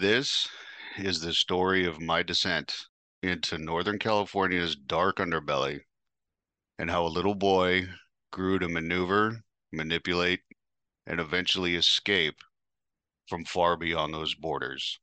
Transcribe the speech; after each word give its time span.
This 0.00 0.46
is 0.96 1.22
the 1.22 1.32
story 1.32 1.84
of 1.84 2.00
my 2.00 2.22
descent 2.22 2.86
into 3.20 3.58
Northern 3.58 3.98
California's 3.98 4.76
dark 4.76 5.16
underbelly 5.16 5.80
and 6.78 6.88
how 6.88 7.04
a 7.04 7.08
little 7.08 7.34
boy 7.34 7.88
grew 8.30 8.60
to 8.60 8.68
maneuver, 8.68 9.42
manipulate, 9.72 10.42
and 11.04 11.18
eventually 11.18 11.74
escape 11.74 12.36
from 13.28 13.44
far 13.44 13.76
beyond 13.76 14.14
those 14.14 14.36
borders. 14.36 15.00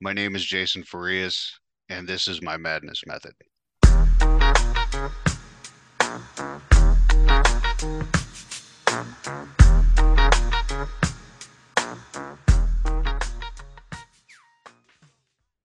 My 0.00 0.14
name 0.14 0.34
is 0.34 0.46
Jason 0.46 0.82
Farias, 0.82 1.60
and 1.90 2.08
this 2.08 2.26
is 2.26 2.40
my 2.40 2.56
madness 2.56 3.02
method. 3.06 3.34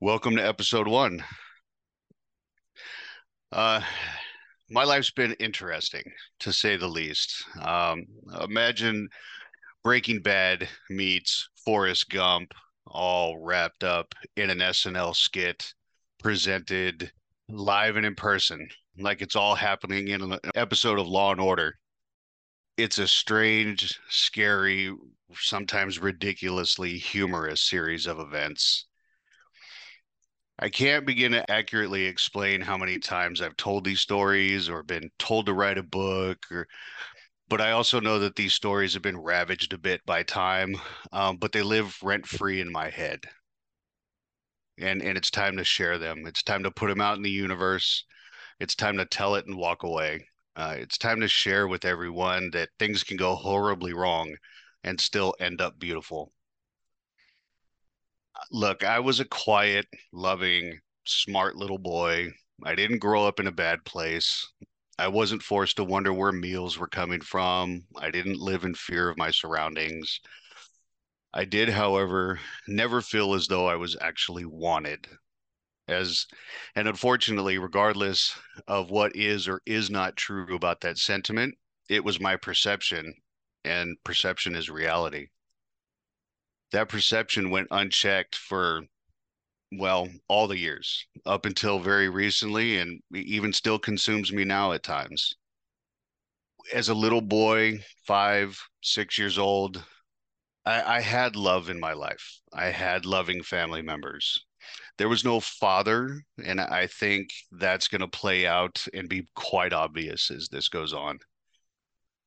Welcome 0.06 0.36
to 0.36 0.48
episode 0.48 0.88
one. 0.88 1.24
Uh, 3.52 3.82
my 4.70 4.84
life's 4.84 5.10
been 5.10 5.34
interesting 5.40 6.04
to 6.42 6.54
say 6.54 6.78
the 6.78 6.88
least. 6.88 7.44
Um, 7.60 8.06
imagine 8.40 9.10
Breaking 9.84 10.22
Bad 10.22 10.70
meets 10.92 11.50
Forrest 11.66 12.08
Gump, 12.12 12.54
all 12.86 13.40
wrapped 13.40 13.84
up 13.84 14.14
in 14.36 14.52
an 14.52 14.60
SNL 14.60 15.16
skit 15.16 15.74
presented 16.20 17.12
live 17.50 17.96
and 17.96 18.06
in 18.06 18.14
person, 18.14 18.68
like 19.00 19.24
it's 19.24 19.36
all 19.36 19.56
happening 19.56 20.10
in 20.10 20.22
an 20.22 20.40
episode 20.54 21.00
of 21.00 21.08
Law 21.08 21.32
and 21.32 21.42
Order. 21.42 21.74
It's 22.78 23.00
a 23.00 23.08
strange, 23.08 24.00
scary, 24.10 24.94
sometimes 25.34 25.98
ridiculously 25.98 26.96
humorous 26.96 27.68
series 27.68 28.06
of 28.06 28.20
events 28.20 28.86
I 30.60 30.68
can't 30.70 31.06
begin 31.06 31.32
to 31.32 31.50
accurately 31.50 32.08
explain 32.08 32.60
how 32.60 32.78
many 32.78 33.00
times 33.00 33.40
I've 33.40 33.56
told 33.56 33.86
these 33.86 34.02
stories 34.02 34.68
or 34.70 34.84
been 34.84 35.10
told 35.18 35.46
to 35.46 35.54
write 35.54 35.78
a 35.78 35.84
book 35.84 36.52
or 36.52 36.68
but 37.48 37.62
I 37.62 37.72
also 37.72 38.00
know 38.02 38.20
that 38.20 38.36
these 38.36 38.54
stories 38.54 38.94
have 38.94 39.02
been 39.04 39.18
ravaged 39.18 39.74
a 39.74 39.80
bit 39.80 40.06
by 40.06 40.24
time, 40.24 40.78
um, 41.14 41.38
but 41.38 41.54
they 41.54 41.64
live 41.64 41.98
rent 42.04 42.28
free 42.28 42.62
in 42.62 42.72
my 42.72 42.90
head. 42.92 43.30
And 44.78 45.02
and 45.02 45.18
it's 45.18 45.32
time 45.32 45.58
to 45.58 45.66
share 45.66 45.98
them. 45.98 46.28
It's 46.28 46.44
time 46.44 46.64
to 46.64 46.72
put 46.72 46.90
them 46.90 47.02
out 47.02 47.18
in 47.18 47.24
the 47.24 47.32
universe. 47.32 48.06
It's 48.60 48.76
time 48.76 48.98
to 48.98 49.06
tell 49.08 49.36
it 49.36 49.48
and 49.48 49.58
walk 49.58 49.84
away. 49.84 50.30
Uh, 50.56 50.76
it's 50.78 51.00
time 51.00 51.22
to 51.22 51.30
share 51.30 51.68
with 51.68 51.86
everyone 51.86 52.52
that 52.52 52.70
things 52.80 53.04
can 53.04 53.18
go 53.18 53.36
horribly 53.36 53.94
wrong 53.94 54.38
and 54.84 55.02
still 55.02 55.36
end 55.40 55.62
up 55.62 55.80
beautiful 55.80 56.35
look, 58.52 58.84
I 58.84 59.00
was 59.00 59.20
a 59.20 59.26
quiet, 59.26 59.86
loving, 60.12 60.80
smart 61.06 61.56
little 61.56 61.78
boy. 61.78 62.34
I 62.64 62.76
didn't 62.76 63.00
grow 63.00 63.28
up 63.28 63.40
in 63.40 63.48
a 63.48 63.52
bad 63.52 63.86
place. 63.86 64.48
I 64.98 65.08
wasn't 65.10 65.44
forced 65.44 65.78
to 65.78 65.84
wonder 65.84 66.14
where 66.14 66.32
meals 66.32 66.78
were 66.78 66.88
coming 66.88 67.22
from. 67.22 67.86
I 67.98 68.12
didn't 68.12 68.40
live 68.40 68.64
in 68.64 68.76
fear 68.76 69.10
of 69.10 69.18
my 69.18 69.32
surroundings. 69.32 70.22
I 71.34 71.44
did, 71.46 71.70
however, 71.70 72.40
never 72.68 73.02
feel 73.02 73.34
as 73.34 73.48
though 73.48 73.68
I 73.68 73.76
was 73.76 73.98
actually 74.00 74.46
wanted. 74.46 75.08
As 75.88 76.26
and 76.76 76.88
unfortunately, 76.88 77.58
regardless 77.58 78.40
of 78.68 78.90
what 78.90 79.16
is 79.16 79.48
or 79.48 79.62
is 79.66 79.90
not 79.90 80.16
true 80.16 80.56
about 80.56 80.82
that 80.82 80.98
sentiment, 80.98 81.56
it 81.90 82.04
was 82.04 82.20
my 82.20 82.38
perception, 82.38 83.14
and 83.64 83.98
perception 84.04 84.56
is 84.56 84.70
reality 84.70 85.28
that 86.72 86.90
perception 86.90 87.50
went 87.50 87.68
unchecked 87.72 88.36
for 88.36 88.84
well 89.72 90.08
all 90.28 90.48
the 90.48 90.58
years 90.58 91.06
up 91.26 91.46
until 91.46 91.80
very 91.80 92.10
recently 92.10 92.78
and 92.80 93.02
even 93.14 93.52
still 93.52 93.80
consumes 93.80 94.32
me 94.32 94.44
now 94.44 94.72
at 94.72 94.84
times. 94.84 95.36
As 96.74 96.90
a 96.90 96.94
little 96.94 97.22
boy 97.22 97.80
five 98.08 98.60
six 98.82 99.18
years 99.18 99.38
old 99.38 99.84
I, 100.66 100.98
I 100.98 101.02
had 101.02 101.36
love 101.36 101.70
in 101.70 101.80
my 101.80 101.94
life. 101.94 102.40
I 102.54 102.66
had 102.66 103.06
loving 103.06 103.44
family 103.44 103.82
members. 103.82 104.46
There 104.98 105.10
was 105.10 105.24
no 105.24 105.40
father 105.40 106.22
and 106.44 106.60
i 106.60 106.88
think 106.88 107.30
that's 107.52 107.88
going 107.88 108.02
to 108.02 108.08
play 108.08 108.48
out 108.48 108.86
and 108.94 109.10
be 109.10 109.28
quite 109.36 109.74
obvious 109.74 110.32
as 110.32 110.48
this 110.50 110.70
goes 110.70 110.94
on. 110.94 111.20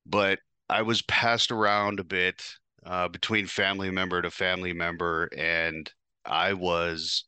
But 0.06 0.38
i 0.68 0.82
was 0.82 1.02
passed 1.02 1.50
around 1.50 1.98
a 2.00 2.04
bit 2.04 2.42
uh, 2.84 3.08
between 3.08 3.46
family 3.46 3.90
member 3.90 4.22
to 4.22 4.30
family 4.30 4.72
member, 4.72 5.28
and 5.36 5.90
I 6.24 6.52
was 6.54 7.24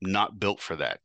not 0.00 0.38
built 0.38 0.60
for 0.60 0.76
that. 0.76 1.00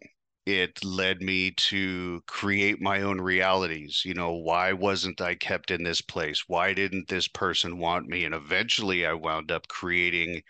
It 0.45 0.83
led 0.83 1.21
me 1.21 1.51
to 1.51 2.21
create 2.25 2.81
my 2.81 3.01
own 3.01 3.19
realities. 3.19 4.03
You 4.05 4.13
know, 4.13 4.31
why 4.33 4.71
wasn't 4.73 5.19
I 5.19 5.35
kept 5.35 5.71
in 5.71 5.83
this 5.83 6.01
place? 6.01 6.45
Why 6.47 6.73
didn't 6.73 7.09
this 7.09 7.27
person 7.27 7.79
want 7.79 8.07
me? 8.07 8.23
And 8.23 8.33
eventually 8.33 9.05
I 9.05 9.13
wound 9.13 9.51
up 9.51 9.67
creating 9.67 10.41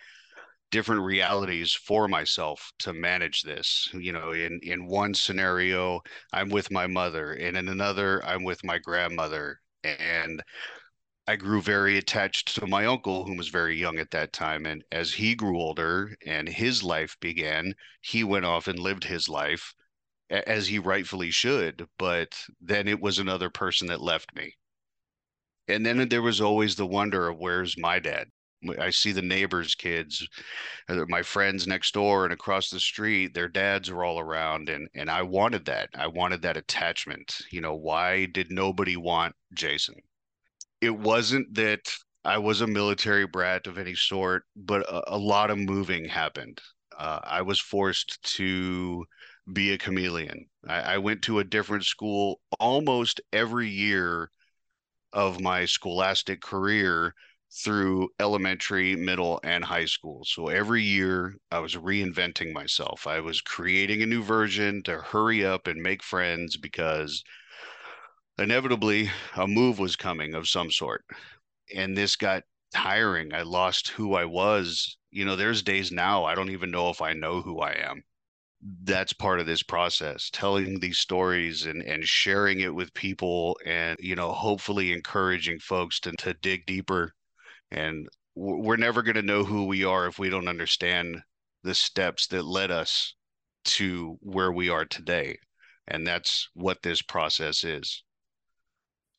different 0.71 1.01
realities 1.03 1.73
for 1.73 2.07
myself 2.07 2.71
to 2.79 2.91
manage 2.93 3.41
this 3.43 3.89
you 3.93 4.11
know 4.11 4.31
in 4.31 4.59
in 4.63 4.85
one 4.85 5.13
scenario 5.13 6.01
i'm 6.33 6.49
with 6.49 6.69
my 6.71 6.85
mother 6.85 7.31
and 7.33 7.55
in 7.55 7.69
another 7.69 8.23
i'm 8.25 8.43
with 8.43 8.63
my 8.65 8.77
grandmother 8.77 9.59
and 9.83 10.43
I 11.29 11.35
grew 11.35 11.61
very 11.61 11.97
attached 11.97 12.55
to 12.55 12.67
my 12.67 12.85
uncle, 12.85 13.25
who 13.25 13.35
was 13.35 13.49
very 13.49 13.77
young 13.77 13.99
at 13.99 14.11
that 14.11 14.31
time. 14.31 14.65
And 14.65 14.83
as 14.91 15.13
he 15.13 15.35
grew 15.35 15.59
older 15.59 16.15
and 16.25 16.47
his 16.47 16.83
life 16.83 17.17
began, 17.19 17.75
he 18.01 18.23
went 18.23 18.45
off 18.45 18.67
and 18.67 18.79
lived 18.79 19.03
his 19.03 19.27
life 19.27 19.73
as 20.29 20.69
he 20.69 20.79
rightfully 20.79 21.29
should. 21.31 21.87
But 21.99 22.39
then 22.61 22.87
it 22.87 23.01
was 23.01 23.19
another 23.19 23.49
person 23.49 23.87
that 23.89 24.01
left 24.01 24.33
me. 24.33 24.55
And 25.67 25.85
then 25.85 26.09
there 26.09 26.21
was 26.21 26.41
always 26.41 26.75
the 26.75 26.87
wonder 26.87 27.27
of 27.27 27.37
where's 27.37 27.77
my 27.77 27.99
dad? 27.99 28.29
I 28.79 28.89
see 28.89 29.11
the 29.11 29.21
neighbors' 29.21 29.75
kids, 29.75 30.27
uh, 30.89 31.05
my 31.07 31.21
friends 31.21 31.67
next 31.67 31.93
door 31.93 32.23
and 32.23 32.33
across 32.33 32.69
the 32.69 32.79
street, 32.79 33.33
their 33.33 33.49
dads 33.49 33.89
are 33.89 34.03
all 34.03 34.19
around. 34.19 34.69
And, 34.69 34.87
and 34.95 35.11
I 35.11 35.23
wanted 35.23 35.65
that. 35.65 35.89
I 35.93 36.07
wanted 36.07 36.41
that 36.43 36.57
attachment. 36.57 37.37
You 37.51 37.61
know, 37.61 37.75
why 37.75 38.25
did 38.27 38.49
nobody 38.49 38.95
want 38.97 39.35
Jason? 39.53 40.01
It 40.81 40.97
wasn't 40.97 41.53
that 41.55 41.91
I 42.23 42.37
was 42.37 42.61
a 42.61 42.67
military 42.67 43.25
brat 43.25 43.67
of 43.67 43.77
any 43.77 43.95
sort, 43.95 44.43
but 44.55 44.81
a, 44.81 45.15
a 45.15 45.17
lot 45.17 45.49
of 45.49 45.57
moving 45.57 46.05
happened. 46.05 46.59
Uh, 46.97 47.19
I 47.23 47.41
was 47.41 47.59
forced 47.59 48.21
to 48.35 49.05
be 49.53 49.71
a 49.71 49.77
chameleon. 49.77 50.47
I, 50.67 50.79
I, 50.79 50.97
went 50.97 51.21
to 51.23 51.39
a 51.39 51.43
different 51.43 51.85
school 51.85 52.41
almost 52.59 53.21
every 53.31 53.69
year 53.69 54.29
of 55.13 55.39
my 55.39 55.65
scholastic 55.65 56.41
career 56.41 57.13
through 57.63 58.09
elementary, 58.19 58.95
middle, 58.95 59.39
and 59.43 59.63
high 59.63 59.85
school. 59.85 60.23
So 60.25 60.47
every 60.47 60.83
year 60.83 61.35
I 61.51 61.59
was 61.59 61.75
reinventing 61.75 62.51
myself. 62.51 63.07
I 63.07 63.21
was 63.21 63.39
creating 63.41 64.01
a 64.01 64.05
new 64.05 64.21
version 64.21 64.83
to 64.83 64.97
hurry 64.97 65.45
up 65.45 65.67
and 65.67 65.81
make 65.81 66.03
friends 66.03 66.57
because 66.57 67.23
inevitably 68.39 69.09
a 69.35 69.47
move 69.47 69.79
was 69.79 69.95
coming 69.95 70.33
of 70.35 70.47
some 70.47 70.71
sort. 70.71 71.03
And 71.75 71.97
this 71.97 72.15
got 72.15 72.43
tiring. 72.73 73.33
I 73.33 73.41
lost 73.43 73.89
who 73.89 74.15
I 74.15 74.25
was. 74.25 74.97
You 75.11 75.25
know, 75.25 75.35
there's 75.35 75.63
days 75.63 75.91
now 75.91 76.25
I 76.25 76.35
don't 76.35 76.51
even 76.51 76.71
know 76.71 76.89
if 76.89 77.01
I 77.01 77.13
know 77.13 77.41
who 77.41 77.59
I 77.59 77.73
am. 77.73 78.03
That's 78.83 79.13
part 79.13 79.39
of 79.39 79.45
this 79.45 79.63
process, 79.63 80.29
telling 80.31 80.79
these 80.79 80.99
stories 80.99 81.65
and 81.65 81.83
and 81.83 82.03
sharing 82.07 82.59
it 82.61 82.73
with 82.73 82.93
people 82.93 83.57
and 83.65 83.97
you 83.99 84.15
know, 84.15 84.31
hopefully 84.31 84.91
encouraging 84.91 85.59
folks 85.59 85.99
to 86.01 86.11
to 86.19 86.33
dig 86.35 86.65
deeper 86.65 87.13
and 87.71 88.07
we're 88.35 88.77
never 88.77 89.01
going 89.01 89.15
to 89.15 89.21
know 89.21 89.43
who 89.43 89.65
we 89.65 89.83
are 89.83 90.07
if 90.07 90.19
we 90.19 90.29
don't 90.29 90.47
understand 90.47 91.21
the 91.63 91.73
steps 91.73 92.27
that 92.27 92.45
led 92.45 92.71
us 92.71 93.15
to 93.65 94.17
where 94.21 94.51
we 94.51 94.69
are 94.69 94.85
today. 94.85 95.37
And 95.87 96.05
that's 96.05 96.49
what 96.53 96.81
this 96.83 97.01
process 97.01 97.63
is. 97.63 98.03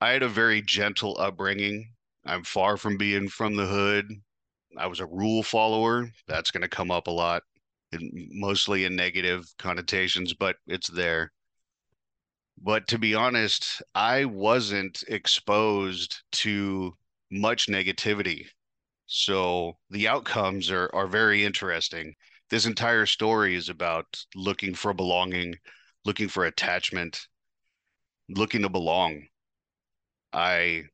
I 0.00 0.10
had 0.10 0.22
a 0.22 0.28
very 0.28 0.62
gentle 0.62 1.16
upbringing. 1.18 1.92
I'm 2.24 2.44
far 2.44 2.76
from 2.76 2.96
being 2.96 3.28
from 3.28 3.56
the 3.56 3.66
hood. 3.66 4.22
I 4.76 4.86
was 4.86 5.00
a 5.00 5.06
rule 5.06 5.42
follower. 5.42 6.12
That's 6.28 6.52
going 6.52 6.62
to 6.62 6.68
come 6.68 6.92
up 6.92 7.08
a 7.08 7.12
lot, 7.12 7.42
mostly 7.92 8.84
in 8.84 8.94
negative 8.94 9.52
connotations, 9.58 10.34
but 10.34 10.56
it's 10.68 10.88
there. 10.88 11.32
But 12.56 12.86
to 12.88 12.98
be 12.98 13.16
honest, 13.16 13.82
I 13.92 14.24
wasn't 14.24 15.02
exposed 15.08 16.22
to 16.32 16.94
much 17.32 17.66
negativity. 17.66 18.46
So 19.06 19.78
the 19.90 20.06
outcomes 20.06 20.70
are, 20.70 20.90
are 20.94 21.08
very 21.08 21.44
interesting. 21.44 22.14
This 22.50 22.66
entire 22.66 23.06
story 23.06 23.56
is 23.56 23.68
about 23.68 24.06
looking 24.36 24.74
for 24.74 24.92
belonging, 24.94 25.56
looking 26.04 26.28
for 26.28 26.44
attachment, 26.44 27.26
looking 28.28 28.62
to 28.62 28.68
belong 28.68 29.26
I 30.32 30.84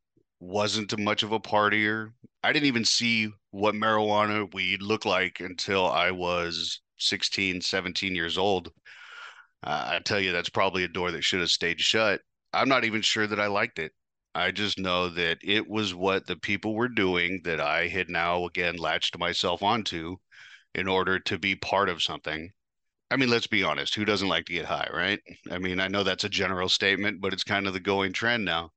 wasn't 0.41 0.99
much 0.99 1.23
of 1.23 1.33
a 1.33 1.41
partier. 1.41 2.13
I 2.43 2.53
didn't 2.53 2.67
even 2.67 2.85
see 2.85 3.31
what 3.51 3.75
marijuana 3.75 4.53
weed 4.53 4.83
looked 4.83 5.07
like 5.07 5.41
until 5.41 5.87
I 5.89 6.11
was 6.11 6.81
16, 6.99 7.61
17 7.61 8.15
years 8.15 8.37
old. 8.37 8.73
Uh, 9.63 9.95
I 9.97 10.01
tell 10.01 10.21
you, 10.21 10.33
that's 10.33 10.51
probably 10.51 10.85
a 10.85 10.89
door 10.89 11.11
that 11.11 11.25
should 11.25 11.41
have 11.41 11.51
stayed 11.51 11.81
shut. 11.81 12.21
I'm 12.53 12.69
not 12.69 12.85
even 12.85 13.03
sure 13.03 13.27
that 13.27 13.41
I 13.41 13.47
liked 13.47 13.79
it. 13.79 13.93
I 14.35 14.51
just 14.51 14.79
know 14.79 15.09
that 15.11 15.39
it 15.43 15.69
was 15.69 15.95
what 15.95 16.27
the 16.27 16.37
people 16.37 16.75
were 16.75 16.89
doing 16.89 17.41
that 17.45 17.61
I 17.61 17.89
had 17.89 18.09
now 18.11 18.45
again 18.47 18.77
latched 18.77 19.17
myself 19.19 19.63
onto 19.63 20.19
in 20.75 20.89
order 20.89 21.19
to 21.21 21.39
be 21.39 21.57
part 21.57 21.89
of 21.89 22.03
something. 22.03 22.53
I 23.11 23.17
mean, 23.17 23.31
let's 23.31 23.47
be 23.47 23.65
honest, 23.65 23.95
who 23.95 24.05
doesn't 24.05 24.29
like 24.29 24.47
to 24.47 24.53
get 24.53 24.67
high, 24.67 24.91
right? 24.93 25.21
I 25.51 25.59
mean, 25.59 25.81
I 25.81 25.89
know 25.89 26.03
that's 26.05 26.25
a 26.25 26.29
general 26.29 26.69
statement, 26.69 27.23
but 27.23 27.33
it's 27.33 27.45
kind 27.45 27.67
of 27.67 27.73
the 27.73 27.81
going 27.81 28.13
trend 28.13 28.45
now. 28.45 28.74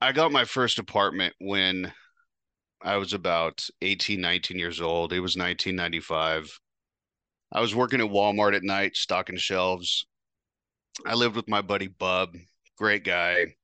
I 0.00 0.12
got 0.12 0.30
my 0.30 0.44
first 0.44 0.78
apartment 0.78 1.34
when 1.38 1.92
I 2.82 2.96
was 2.96 3.14
about 3.14 3.66
18, 3.80 4.20
19 4.20 4.58
years 4.58 4.80
old. 4.80 5.12
It 5.12 5.20
was 5.20 5.36
1995. 5.36 6.58
I 7.52 7.60
was 7.60 7.74
working 7.74 8.00
at 8.00 8.10
Walmart 8.10 8.54
at 8.54 8.62
night, 8.62 8.94
stocking 8.94 9.38
shelves. 9.38 10.06
I 11.06 11.14
lived 11.14 11.34
with 11.36 11.48
my 11.48 11.62
buddy 11.62 11.88
Bub, 11.88 12.34
great 12.76 13.04
guy. 13.04 13.54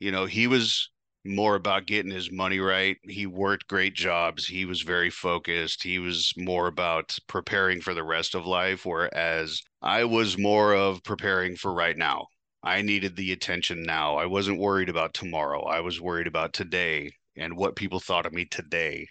You 0.00 0.12
know, 0.12 0.26
he 0.26 0.46
was 0.46 0.90
more 1.24 1.54
about 1.54 1.86
getting 1.86 2.10
his 2.12 2.30
money 2.30 2.60
right. 2.60 2.96
He 3.02 3.26
worked 3.26 3.68
great 3.68 3.94
jobs. 3.94 4.46
He 4.46 4.66
was 4.66 4.82
very 4.82 5.10
focused. 5.10 5.82
He 5.82 5.98
was 5.98 6.32
more 6.36 6.66
about 6.66 7.16
preparing 7.26 7.80
for 7.80 7.94
the 7.94 8.04
rest 8.04 8.34
of 8.34 8.46
life, 8.46 8.84
whereas 8.84 9.62
I 9.80 10.04
was 10.04 10.36
more 10.36 10.74
of 10.74 11.02
preparing 11.04 11.56
for 11.56 11.72
right 11.72 11.96
now. 11.96 12.26
I 12.62 12.82
needed 12.82 13.16
the 13.16 13.32
attention 13.32 13.82
now. 13.82 14.16
I 14.16 14.26
wasn't 14.26 14.58
worried 14.58 14.88
about 14.88 15.14
tomorrow. 15.14 15.64
I 15.64 15.80
was 15.80 16.00
worried 16.00 16.26
about 16.26 16.52
today 16.52 17.12
and 17.36 17.56
what 17.56 17.76
people 17.76 18.00
thought 18.00 18.26
of 18.26 18.32
me 18.32 18.44
today. 18.44 19.08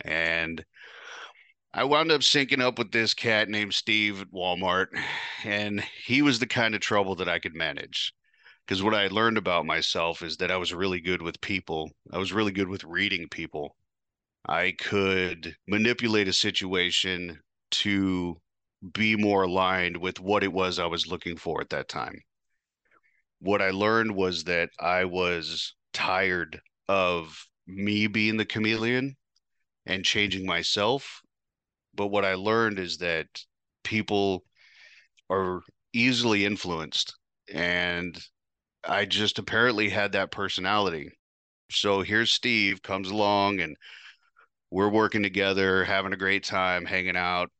And 0.00 0.64
I 1.74 1.84
wound 1.84 2.10
up 2.12 2.22
syncing 2.22 2.60
up 2.60 2.78
with 2.78 2.92
this 2.92 3.14
cat 3.14 3.48
named 3.48 3.74
Steve 3.74 4.20
at 4.20 4.32
Walmart, 4.32 4.88
and 5.44 5.82
he 6.04 6.22
was 6.22 6.38
the 6.38 6.46
kind 6.46 6.74
of 6.74 6.80
trouble 6.80 7.14
that 7.16 7.28
I 7.28 7.38
could 7.38 7.54
manage 7.54 8.12
because 8.66 8.82
what 8.82 8.94
I 8.94 9.08
learned 9.08 9.38
about 9.38 9.66
myself 9.66 10.22
is 10.22 10.36
that 10.38 10.50
I 10.50 10.56
was 10.56 10.72
really 10.72 11.00
good 11.00 11.22
with 11.22 11.40
people. 11.40 11.90
I 12.12 12.18
was 12.18 12.32
really 12.32 12.52
good 12.52 12.68
with 12.68 12.84
reading 12.84 13.28
people. 13.28 13.76
I 14.46 14.72
could 14.78 15.56
manipulate 15.66 16.28
a 16.28 16.32
situation 16.32 17.40
to 17.72 18.40
be 18.92 19.16
more 19.16 19.44
aligned 19.44 19.96
with 19.96 20.20
what 20.20 20.44
it 20.44 20.52
was 20.52 20.78
I 20.78 20.86
was 20.86 21.06
looking 21.06 21.36
for 21.36 21.60
at 21.60 21.70
that 21.70 21.88
time. 21.88 22.22
What 23.42 23.60
I 23.60 23.70
learned 23.70 24.14
was 24.14 24.44
that 24.44 24.70
I 24.78 25.04
was 25.04 25.74
tired 25.92 26.60
of 26.88 27.36
me 27.66 28.06
being 28.06 28.36
the 28.36 28.44
chameleon 28.44 29.16
and 29.84 30.04
changing 30.04 30.46
myself. 30.46 31.20
But 31.92 32.06
what 32.06 32.24
I 32.24 32.34
learned 32.34 32.78
is 32.78 32.98
that 32.98 33.26
people 33.82 34.44
are 35.28 35.62
easily 35.92 36.44
influenced 36.44 37.16
and 37.52 38.16
I 38.84 39.06
just 39.06 39.40
apparently 39.40 39.88
had 39.88 40.12
that 40.12 40.30
personality. 40.30 41.10
So 41.68 42.02
here's 42.02 42.30
Steve 42.30 42.80
comes 42.80 43.10
along 43.10 43.60
and 43.60 43.76
we're 44.70 44.88
working 44.88 45.24
together, 45.24 45.82
having 45.82 46.12
a 46.12 46.16
great 46.16 46.44
time, 46.44 46.84
hanging 46.84 47.16
out, 47.16 47.50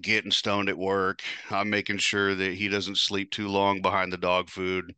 getting 0.00 0.30
stoned 0.30 0.68
at 0.68 0.78
work. 0.78 1.22
I'm 1.50 1.70
making 1.70 1.98
sure 1.98 2.34
that 2.34 2.54
he 2.54 2.68
doesn't 2.68 2.98
sleep 2.98 3.30
too 3.30 3.48
long 3.48 3.82
behind 3.82 4.12
the 4.12 4.16
dog 4.16 4.48
food 4.48 4.94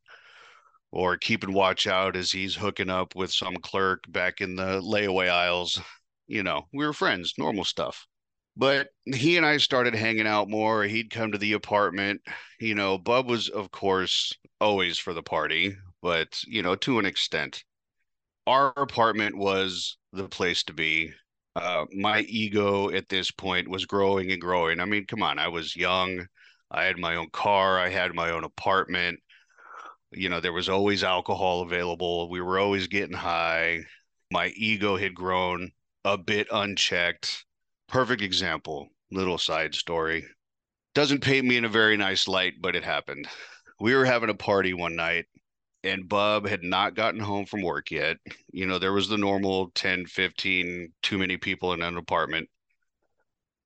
or 0.91 1.17
keeping 1.17 1.53
watch 1.53 1.87
out 1.87 2.17
as 2.17 2.33
he's 2.33 2.55
hooking 2.55 2.91
up 2.91 3.15
with 3.15 3.33
some 3.33 3.56
clerk 3.56 4.05
back 4.09 4.41
in 4.41 4.56
the 4.56 4.81
layaway 4.81 5.29
aisles. 5.29 5.81
You 6.27 6.43
know, 6.43 6.62
we 6.73 6.87
were 6.87 6.93
friends, 6.93 7.35
normal 7.38 7.65
stuff. 7.65 8.06
But 8.56 8.88
he 9.05 9.37
and 9.37 9.44
I 9.44 9.59
started 9.59 9.94
hanging 9.94 10.27
out 10.27 10.49
more. 10.49 10.85
He'd 10.85 11.11
come 11.11 11.33
to 11.33 11.38
the 11.38 11.53
apartment. 11.53 12.23
You 12.59 12.75
know, 12.75 12.97
Bub 12.97 13.29
was, 13.29 13.50
of 13.50 13.71
course, 13.71 14.33
always 14.61 14.99
for 14.99 15.12
the 15.12 15.23
party, 15.23 15.77
but, 16.00 16.41
you 16.47 16.62
know, 16.62 16.75
to 16.77 16.99
an 16.99 17.05
extent. 17.05 17.62
Our 18.47 18.73
apartment 18.77 19.37
was 19.37 19.99
the 20.12 20.29
place 20.29 20.62
to 20.65 20.73
be. 20.73 21.12
Uh, 21.56 21.87
my 21.93 22.20
ego 22.20 22.91
at 22.91 23.08
this 23.08 23.31
point 23.31 23.67
was 23.67 23.87
growing 23.87 24.31
and 24.31 24.41
growing. 24.41 24.79
I 24.79 24.85
mean, 24.85 25.06
come 25.06 25.23
on, 25.23 25.38
I 25.38 25.49
was 25.49 25.75
young. 25.75 26.26
I 26.70 26.85
had 26.85 26.99
my 26.99 27.17
own 27.17 27.31
car. 27.31 27.79
I 27.79 27.88
had 27.88 28.14
my 28.14 28.31
own 28.31 28.44
apartment. 28.44 29.19
You 30.12 30.29
know, 30.29 30.41
there 30.41 30.53
was 30.53 30.69
always 30.69 31.03
alcohol 31.03 31.62
available. 31.62 32.29
We 32.29 32.43
were 32.43 32.58
always 32.58 32.88
getting 32.88 33.17
high. 33.17 33.85
My 34.31 34.49
ego 34.49 34.97
had 34.97 35.14
grown 35.14 35.70
a 36.05 36.19
bit 36.19 36.47
unchecked 36.53 37.47
perfect 37.88 38.23
example. 38.23 38.88
Little 39.11 39.38
side 39.38 39.75
story. 39.75 40.26
Doesn't 40.94 41.23
paint 41.23 41.47
me 41.47 41.56
in 41.56 41.64
a 41.64 41.69
very 41.69 41.97
nice 41.97 42.26
light, 42.26 42.55
but 42.61 42.75
it 42.75 42.85
happened. 42.85 43.29
We 43.81 43.94
were 43.94 44.05
having 44.05 44.31
a 44.31 44.35
party 44.35 44.75
one 44.75 44.97
night 44.97 45.26
and 45.87 46.09
Bub 46.09 46.47
had 46.47 46.62
not 46.62 46.94
gotten 46.94 47.21
home 47.21 47.47
from 47.47 47.62
work 47.62 47.91
yet. 47.91 48.17
You 48.53 48.67
know, 48.67 48.79
there 48.79 48.93
was 48.93 49.09
the 49.09 49.17
normal 49.17 49.71
10, 49.75 50.06
15, 50.06 50.93
too 51.03 51.19
many 51.19 51.37
people 51.37 51.73
in 51.73 51.83
an 51.83 51.97
apartment. 51.97 52.49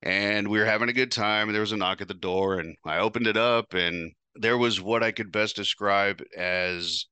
And 0.03 0.49
we 0.49 0.59
were 0.59 0.67
having 0.67 0.89
a 0.89 0.95
good 0.95 1.13
time. 1.13 1.51
There 1.53 1.61
was 1.61 1.73
a 1.73 1.77
knock 1.77 2.01
at 2.01 2.09
the 2.09 2.15
door, 2.15 2.59
and 2.59 2.77
I 2.85 2.99
opened 2.99 3.27
it 3.27 3.37
up, 3.37 3.75
and 3.75 4.13
there 4.35 4.59
was 4.59 4.81
what 4.81 5.03
I 5.03 5.13
could 5.13 5.33
best 5.33 5.57
describe 5.57 6.23
as 6.37 7.07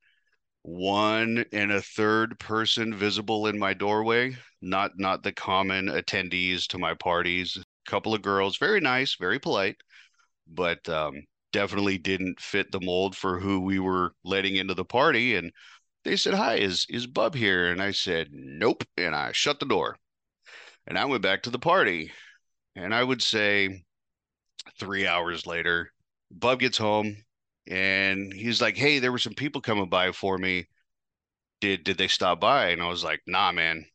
one 0.62 1.44
and 1.52 1.72
a 1.72 1.80
third 1.80 2.38
person 2.38 2.94
visible 2.94 3.46
in 3.46 3.58
my 3.58 3.72
doorway 3.72 4.36
not 4.60 4.90
not 4.96 5.22
the 5.22 5.32
common 5.32 5.86
attendees 5.86 6.66
to 6.66 6.78
my 6.78 6.92
parties 6.94 7.56
a 7.56 7.90
couple 7.90 8.12
of 8.12 8.20
girls 8.22 8.58
very 8.58 8.80
nice 8.80 9.14
very 9.14 9.38
polite 9.38 9.76
but 10.46 10.86
um, 10.88 11.22
definitely 11.52 11.98
didn't 11.98 12.40
fit 12.40 12.70
the 12.72 12.80
mold 12.80 13.16
for 13.16 13.40
who 13.40 13.60
we 13.60 13.78
were 13.78 14.14
letting 14.24 14.56
into 14.56 14.74
the 14.74 14.84
party 14.84 15.34
and 15.34 15.52
they 16.04 16.16
said 16.16 16.34
hi 16.34 16.56
is 16.56 16.86
is 16.88 17.06
bub 17.06 17.34
here 17.34 17.70
and 17.70 17.82
i 17.82 17.90
said 17.90 18.28
nope 18.32 18.84
and 18.96 19.14
i 19.14 19.32
shut 19.32 19.58
the 19.60 19.66
door 19.66 19.96
and 20.86 20.98
i 20.98 21.04
went 21.04 21.22
back 21.22 21.42
to 21.42 21.50
the 21.50 21.58
party 21.58 22.12
and 22.76 22.94
i 22.94 23.02
would 23.02 23.22
say 23.22 23.82
three 24.78 25.06
hours 25.06 25.46
later 25.46 25.92
bub 26.30 26.60
gets 26.60 26.78
home 26.78 27.16
and 27.70 28.32
he's 28.32 28.60
like, 28.60 28.76
"Hey, 28.76 28.98
there 28.98 29.12
were 29.12 29.18
some 29.18 29.34
people 29.34 29.60
coming 29.60 29.88
by 29.88 30.12
for 30.12 30.38
me. 30.38 30.68
Did 31.60 31.84
did 31.84 31.98
they 31.98 32.08
stop 32.08 32.40
by?" 32.40 32.70
And 32.70 32.82
I 32.82 32.88
was 32.88 33.04
like, 33.04 33.20
"Nah, 33.26 33.52
man." 33.52 33.86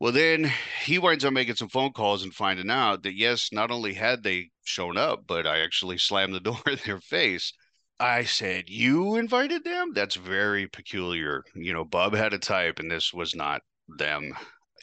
Well, 0.00 0.10
then 0.10 0.52
he 0.82 0.98
winds 0.98 1.24
up 1.24 1.32
making 1.32 1.54
some 1.54 1.68
phone 1.68 1.92
calls 1.92 2.24
and 2.24 2.34
finding 2.34 2.70
out 2.70 3.04
that 3.04 3.14
yes, 3.14 3.52
not 3.52 3.70
only 3.70 3.94
had 3.94 4.24
they 4.24 4.50
shown 4.64 4.96
up, 4.96 5.28
but 5.28 5.46
I 5.46 5.60
actually 5.60 5.98
slammed 5.98 6.34
the 6.34 6.40
door 6.50 6.60
in 6.66 6.80
their 6.84 7.00
face. 7.00 7.52
I 8.00 8.24
said, 8.24 8.68
"You 8.68 9.14
invited 9.14 9.62
them? 9.62 9.92
That's 9.92 10.16
very 10.16 10.66
peculiar." 10.66 11.44
You 11.54 11.72
know, 11.72 11.84
Bub 11.84 12.14
had 12.14 12.32
a 12.32 12.38
type, 12.40 12.80
and 12.80 12.90
this 12.90 13.12
was 13.12 13.36
not 13.36 13.62
them. 13.86 14.34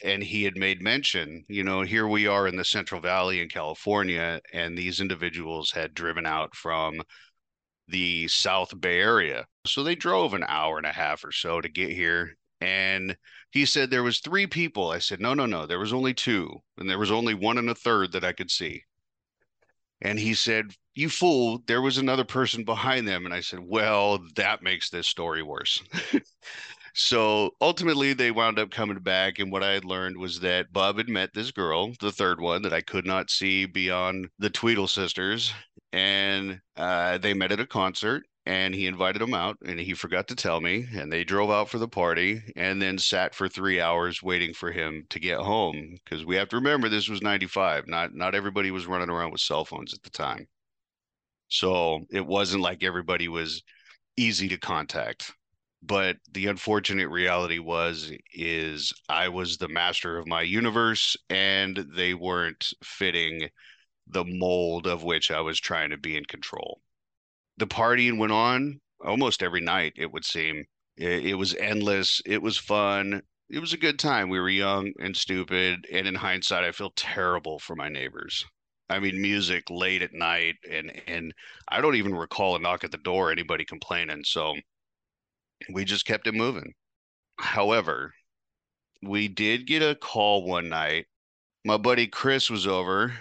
And 0.02 0.22
he 0.22 0.44
had 0.44 0.56
made 0.56 0.80
mention, 0.80 1.44
you 1.48 1.64
know, 1.64 1.82
here 1.82 2.08
we 2.08 2.26
are 2.26 2.48
in 2.48 2.56
the 2.56 2.64
Central 2.64 3.00
Valley 3.02 3.42
in 3.42 3.50
California, 3.50 4.40
and 4.54 4.78
these 4.78 5.00
individuals 5.00 5.72
had 5.72 5.92
driven 5.92 6.24
out 6.24 6.54
from 6.56 7.02
the 7.88 8.28
South 8.28 8.80
Bay 8.80 9.00
Area. 9.00 9.46
So 9.66 9.82
they 9.82 9.96
drove 9.96 10.34
an 10.34 10.44
hour 10.48 10.78
and 10.78 10.86
a 10.86 10.92
half 10.92 11.24
or 11.24 11.32
so 11.32 11.60
to 11.60 11.68
get 11.68 11.90
here. 11.90 12.36
And 12.60 13.16
he 13.50 13.64
said 13.64 13.90
there 13.90 14.02
was 14.02 14.20
three 14.20 14.46
people. 14.46 14.90
I 14.90 14.98
said, 14.98 15.20
no, 15.20 15.34
no, 15.34 15.46
no. 15.46 15.66
There 15.66 15.78
was 15.78 15.92
only 15.92 16.14
two. 16.14 16.62
And 16.76 16.88
there 16.88 16.98
was 16.98 17.10
only 17.10 17.34
one 17.34 17.58
and 17.58 17.70
a 17.70 17.74
third 17.74 18.12
that 18.12 18.24
I 18.24 18.32
could 18.32 18.50
see. 18.50 18.82
And 20.00 20.18
he 20.18 20.34
said, 20.34 20.72
You 20.94 21.08
fool, 21.08 21.62
there 21.66 21.82
was 21.82 21.98
another 21.98 22.24
person 22.24 22.64
behind 22.64 23.08
them. 23.08 23.24
And 23.24 23.34
I 23.34 23.40
said, 23.40 23.60
Well, 23.60 24.20
that 24.36 24.62
makes 24.62 24.90
this 24.90 25.08
story 25.08 25.42
worse. 25.42 25.82
so 26.94 27.50
ultimately, 27.60 28.12
they 28.12 28.30
wound 28.30 28.60
up 28.60 28.70
coming 28.70 29.00
back. 29.00 29.40
And 29.40 29.50
what 29.50 29.64
I 29.64 29.72
had 29.72 29.84
learned 29.84 30.16
was 30.16 30.38
that 30.40 30.72
Bub 30.72 30.98
had 30.98 31.08
met 31.08 31.34
this 31.34 31.50
girl, 31.50 31.94
the 32.00 32.12
third 32.12 32.40
one 32.40 32.62
that 32.62 32.72
I 32.72 32.80
could 32.80 33.06
not 33.06 33.30
see 33.30 33.66
beyond 33.66 34.28
the 34.38 34.50
Tweedle 34.50 34.86
sisters 34.88 35.52
and 35.92 36.60
uh, 36.76 37.18
they 37.18 37.34
met 37.34 37.52
at 37.52 37.60
a 37.60 37.66
concert 37.66 38.26
and 38.48 38.74
he 38.74 38.86
invited 38.86 39.20
them 39.20 39.34
out 39.34 39.58
and 39.66 39.78
he 39.78 39.92
forgot 39.92 40.26
to 40.26 40.34
tell 40.34 40.58
me 40.58 40.86
and 40.94 41.12
they 41.12 41.22
drove 41.22 41.50
out 41.50 41.68
for 41.68 41.76
the 41.76 41.86
party 41.86 42.42
and 42.56 42.80
then 42.80 42.96
sat 42.96 43.34
for 43.34 43.46
three 43.46 43.78
hours 43.78 44.22
waiting 44.22 44.54
for 44.54 44.72
him 44.72 45.04
to 45.10 45.20
get 45.20 45.38
home 45.38 45.98
because 46.02 46.24
we 46.24 46.34
have 46.34 46.48
to 46.48 46.56
remember 46.56 46.88
this 46.88 47.10
was 47.10 47.20
95 47.20 47.86
not 47.86 48.14
not 48.14 48.34
everybody 48.34 48.70
was 48.70 48.86
running 48.86 49.10
around 49.10 49.30
with 49.30 49.42
cell 49.42 49.66
phones 49.66 49.92
at 49.92 50.02
the 50.02 50.10
time 50.10 50.48
so 51.48 52.00
it 52.10 52.26
wasn't 52.26 52.62
like 52.62 52.82
everybody 52.82 53.28
was 53.28 53.62
easy 54.16 54.48
to 54.48 54.56
contact 54.56 55.30
but 55.82 56.16
the 56.32 56.46
unfortunate 56.46 57.08
reality 57.08 57.58
was 57.58 58.10
is 58.32 58.94
i 59.10 59.28
was 59.28 59.58
the 59.58 59.68
master 59.68 60.16
of 60.16 60.26
my 60.26 60.40
universe 60.40 61.16
and 61.28 61.84
they 61.94 62.14
weren't 62.14 62.72
fitting 62.82 63.46
the 64.10 64.24
mold 64.24 64.86
of 64.86 65.02
which 65.04 65.30
I 65.30 65.42
was 65.42 65.60
trying 65.60 65.90
to 65.90 65.98
be 65.98 66.16
in 66.16 66.24
control. 66.24 66.80
The 67.58 67.66
partying 67.66 68.18
went 68.18 68.32
on 68.32 68.80
almost 69.04 69.42
every 69.42 69.60
night, 69.60 69.92
it 69.96 70.12
would 70.12 70.24
seem. 70.24 70.64
It, 70.96 71.26
it 71.26 71.34
was 71.34 71.54
endless. 71.54 72.20
It 72.24 72.40
was 72.42 72.56
fun. 72.56 73.22
It 73.50 73.58
was 73.60 73.72
a 73.72 73.78
good 73.78 73.98
time. 73.98 74.28
We 74.28 74.40
were 74.40 74.48
young 74.48 74.92
and 75.00 75.16
stupid. 75.16 75.86
And 75.92 76.06
in 76.06 76.14
hindsight, 76.14 76.64
I 76.64 76.72
feel 76.72 76.92
terrible 76.96 77.58
for 77.58 77.74
my 77.76 77.88
neighbors. 77.88 78.44
I 78.90 78.98
mean, 79.00 79.20
music 79.20 79.64
late 79.68 80.02
at 80.02 80.14
night, 80.14 80.54
and 80.70 80.90
and 81.06 81.34
I 81.68 81.80
don't 81.80 81.96
even 81.96 82.14
recall 82.14 82.56
a 82.56 82.58
knock 82.58 82.84
at 82.84 82.90
the 82.90 82.98
door, 82.98 83.30
anybody 83.30 83.64
complaining. 83.64 84.24
So 84.24 84.54
we 85.72 85.84
just 85.84 86.06
kept 86.06 86.26
it 86.26 86.34
moving. 86.34 86.72
However, 87.38 88.14
we 89.02 89.28
did 89.28 89.66
get 89.66 89.82
a 89.82 89.94
call 89.94 90.44
one 90.44 90.68
night. 90.68 91.06
My 91.64 91.76
buddy 91.76 92.06
Chris 92.06 92.48
was 92.48 92.66
over 92.66 93.12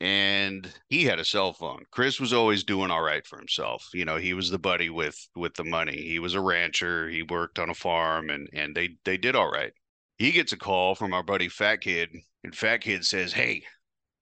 and 0.00 0.72
he 0.88 1.04
had 1.04 1.18
a 1.18 1.24
cell 1.24 1.52
phone. 1.52 1.84
Chris 1.90 2.20
was 2.20 2.32
always 2.32 2.64
doing 2.64 2.90
all 2.90 3.02
right 3.02 3.26
for 3.26 3.38
himself. 3.38 3.88
You 3.94 4.04
know, 4.04 4.16
he 4.16 4.34
was 4.34 4.50
the 4.50 4.58
buddy 4.58 4.90
with 4.90 5.16
with 5.34 5.54
the 5.54 5.64
money. 5.64 5.96
He 5.96 6.18
was 6.18 6.34
a 6.34 6.40
rancher. 6.40 7.08
He 7.08 7.22
worked 7.22 7.58
on 7.58 7.70
a 7.70 7.74
farm 7.74 8.30
and 8.30 8.48
and 8.52 8.74
they 8.76 8.96
they 9.04 9.16
did 9.16 9.36
all 9.36 9.50
right. 9.50 9.72
He 10.18 10.32
gets 10.32 10.52
a 10.52 10.56
call 10.58 10.94
from 10.94 11.14
our 11.14 11.22
buddy 11.22 11.48
Fat 11.48 11.80
Kid 11.82 12.10
and 12.44 12.54
Fat 12.54 12.78
Kid 12.78 13.04
says, 13.06 13.32
"Hey, 13.32 13.62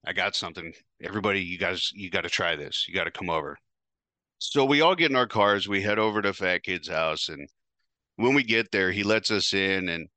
I 0.05 0.13
got 0.13 0.35
something. 0.35 0.73
Everybody, 1.03 1.41
you 1.41 1.57
guys 1.57 1.91
you 1.93 2.09
got 2.09 2.21
to 2.21 2.29
try 2.29 2.55
this. 2.55 2.85
You 2.87 2.93
got 2.95 3.05
to 3.05 3.11
come 3.11 3.29
over." 3.29 3.57
So 4.39 4.65
we 4.65 4.81
all 4.81 4.95
get 4.95 5.11
in 5.11 5.17
our 5.17 5.27
cars, 5.27 5.67
we 5.67 5.81
head 5.81 5.99
over 5.99 6.21
to 6.21 6.33
Fat 6.33 6.63
Kid's 6.63 6.89
house 6.89 7.29
and 7.29 7.47
when 8.17 8.33
we 8.33 8.43
get 8.43 8.71
there, 8.71 8.91
he 8.91 9.03
lets 9.03 9.31
us 9.31 9.53
in 9.53 9.89
and 9.89 10.07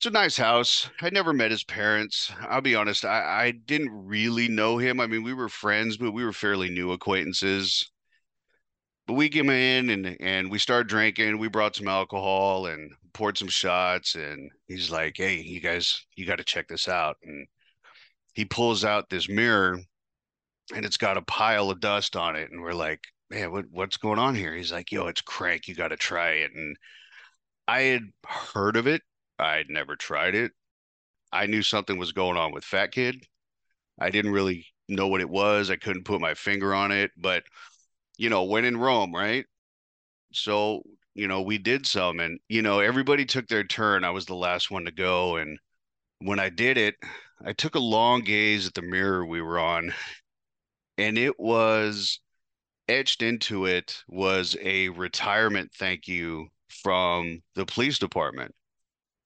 it's 0.00 0.06
a 0.06 0.10
nice 0.10 0.38
house. 0.38 0.88
I 1.02 1.10
never 1.10 1.34
met 1.34 1.50
his 1.50 1.62
parents. 1.62 2.32
I'll 2.48 2.62
be 2.62 2.74
honest, 2.74 3.04
I, 3.04 3.44
I 3.44 3.50
didn't 3.50 3.90
really 3.92 4.48
know 4.48 4.78
him. 4.78 4.98
I 4.98 5.06
mean, 5.06 5.22
we 5.22 5.34
were 5.34 5.50
friends, 5.50 5.98
but 5.98 6.12
we 6.12 6.24
were 6.24 6.32
fairly 6.32 6.70
new 6.70 6.92
acquaintances. 6.92 7.90
But 9.06 9.12
we 9.12 9.28
came 9.28 9.50
in 9.50 9.90
and 9.90 10.16
and 10.18 10.50
we 10.50 10.58
started 10.58 10.88
drinking. 10.88 11.36
We 11.36 11.48
brought 11.48 11.76
some 11.76 11.86
alcohol 11.86 12.64
and 12.64 12.94
poured 13.12 13.36
some 13.36 13.48
shots. 13.48 14.14
And 14.14 14.50
he's 14.68 14.90
like, 14.90 15.18
"Hey, 15.18 15.42
you 15.42 15.60
guys, 15.60 16.06
you 16.16 16.24
got 16.24 16.38
to 16.38 16.44
check 16.44 16.68
this 16.68 16.88
out." 16.88 17.18
And 17.22 17.46
he 18.32 18.46
pulls 18.46 18.86
out 18.86 19.10
this 19.10 19.28
mirror, 19.28 19.80
and 20.74 20.86
it's 20.86 20.96
got 20.96 21.18
a 21.18 21.22
pile 21.22 21.70
of 21.70 21.80
dust 21.80 22.16
on 22.16 22.36
it. 22.36 22.50
And 22.50 22.62
we're 22.62 22.72
like, 22.72 23.00
"Man, 23.28 23.52
what 23.52 23.66
what's 23.70 23.98
going 23.98 24.18
on 24.18 24.34
here?" 24.34 24.56
He's 24.56 24.72
like, 24.72 24.92
"Yo, 24.92 25.08
it's 25.08 25.20
crank. 25.20 25.68
You 25.68 25.74
got 25.74 25.88
to 25.88 25.96
try 25.98 26.30
it." 26.30 26.52
And 26.54 26.74
I 27.68 27.82
had 27.82 28.04
heard 28.24 28.76
of 28.76 28.86
it 28.86 29.02
I'd 29.40 29.70
never 29.70 29.96
tried 29.96 30.34
it. 30.34 30.52
I 31.32 31.46
knew 31.46 31.62
something 31.62 31.98
was 31.98 32.12
going 32.12 32.36
on 32.36 32.52
with 32.52 32.64
Fat 32.64 32.92
Kid. 32.92 33.24
I 33.98 34.10
didn't 34.10 34.32
really 34.32 34.66
know 34.88 35.08
what 35.08 35.20
it 35.20 35.30
was. 35.30 35.70
I 35.70 35.76
couldn't 35.76 36.04
put 36.04 36.20
my 36.20 36.34
finger 36.34 36.74
on 36.74 36.92
it, 36.92 37.12
but 37.16 37.44
you 38.18 38.28
know, 38.28 38.44
when 38.44 38.64
in 38.64 38.76
Rome, 38.76 39.14
right? 39.14 39.46
So, 40.32 40.82
you 41.14 41.28
know, 41.28 41.42
we 41.42 41.58
did 41.58 41.86
some 41.86 42.20
and 42.20 42.40
you 42.48 42.62
know, 42.62 42.80
everybody 42.80 43.24
took 43.24 43.48
their 43.48 43.64
turn. 43.64 44.04
I 44.04 44.10
was 44.10 44.26
the 44.26 44.34
last 44.34 44.70
one 44.70 44.84
to 44.84 44.92
go 44.92 45.36
and 45.36 45.58
when 46.20 46.38
I 46.40 46.50
did 46.50 46.76
it, 46.76 46.96
I 47.44 47.52
took 47.54 47.74
a 47.74 47.80
long 47.80 48.20
gaze 48.22 48.66
at 48.66 48.74
the 48.74 48.82
mirror 48.82 49.24
we 49.24 49.40
were 49.40 49.58
on 49.58 49.94
and 50.98 51.16
it 51.16 51.38
was 51.40 52.20
etched 52.88 53.22
into 53.22 53.66
it 53.66 54.02
was 54.08 54.56
a 54.60 54.88
retirement 54.90 55.70
thank 55.78 56.08
you 56.08 56.48
from 56.68 57.42
the 57.54 57.64
police 57.64 57.98
department. 57.98 58.54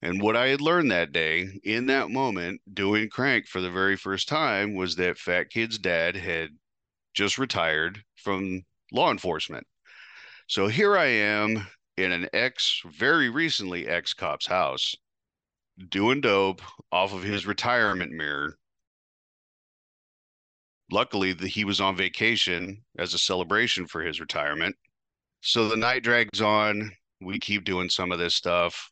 And 0.05 0.21
what 0.21 0.35
I 0.37 0.49
had 0.49 0.61
learned 0.61 0.91
that 0.91 1.13
day 1.13 1.59
in 1.63 1.87
that 1.87 2.11
moment 2.11 2.61
doing 2.71 3.09
crank 3.09 3.47
for 3.47 3.59
the 3.59 3.71
very 3.71 3.97
first 3.97 4.27
time 4.27 4.75
was 4.75 4.95
that 4.97 5.17
Fat 5.17 5.49
Kid's 5.49 5.79
dad 5.79 6.15
had 6.15 6.51
just 7.15 7.39
retired 7.39 8.03
from 8.15 8.61
law 8.91 9.09
enforcement. 9.09 9.65
So 10.45 10.67
here 10.67 10.95
I 10.95 11.07
am 11.07 11.65
in 11.97 12.11
an 12.11 12.29
ex, 12.33 12.83
very 12.85 13.31
recently 13.31 13.87
ex 13.87 14.13
cop's 14.13 14.45
house 14.45 14.93
doing 15.89 16.21
dope 16.21 16.61
off 16.91 17.11
of 17.11 17.23
his 17.23 17.47
retirement 17.47 18.11
mirror. 18.11 18.59
Luckily, 20.91 21.33
the, 21.33 21.47
he 21.47 21.65
was 21.65 21.81
on 21.81 21.97
vacation 21.97 22.83
as 22.99 23.15
a 23.15 23.17
celebration 23.17 23.87
for 23.87 24.03
his 24.03 24.19
retirement. 24.19 24.75
So 25.41 25.67
the 25.67 25.77
night 25.77 26.03
drags 26.03 26.41
on. 26.41 26.91
We 27.21 27.39
keep 27.39 27.63
doing 27.63 27.89
some 27.89 28.11
of 28.11 28.19
this 28.19 28.35
stuff 28.35 28.91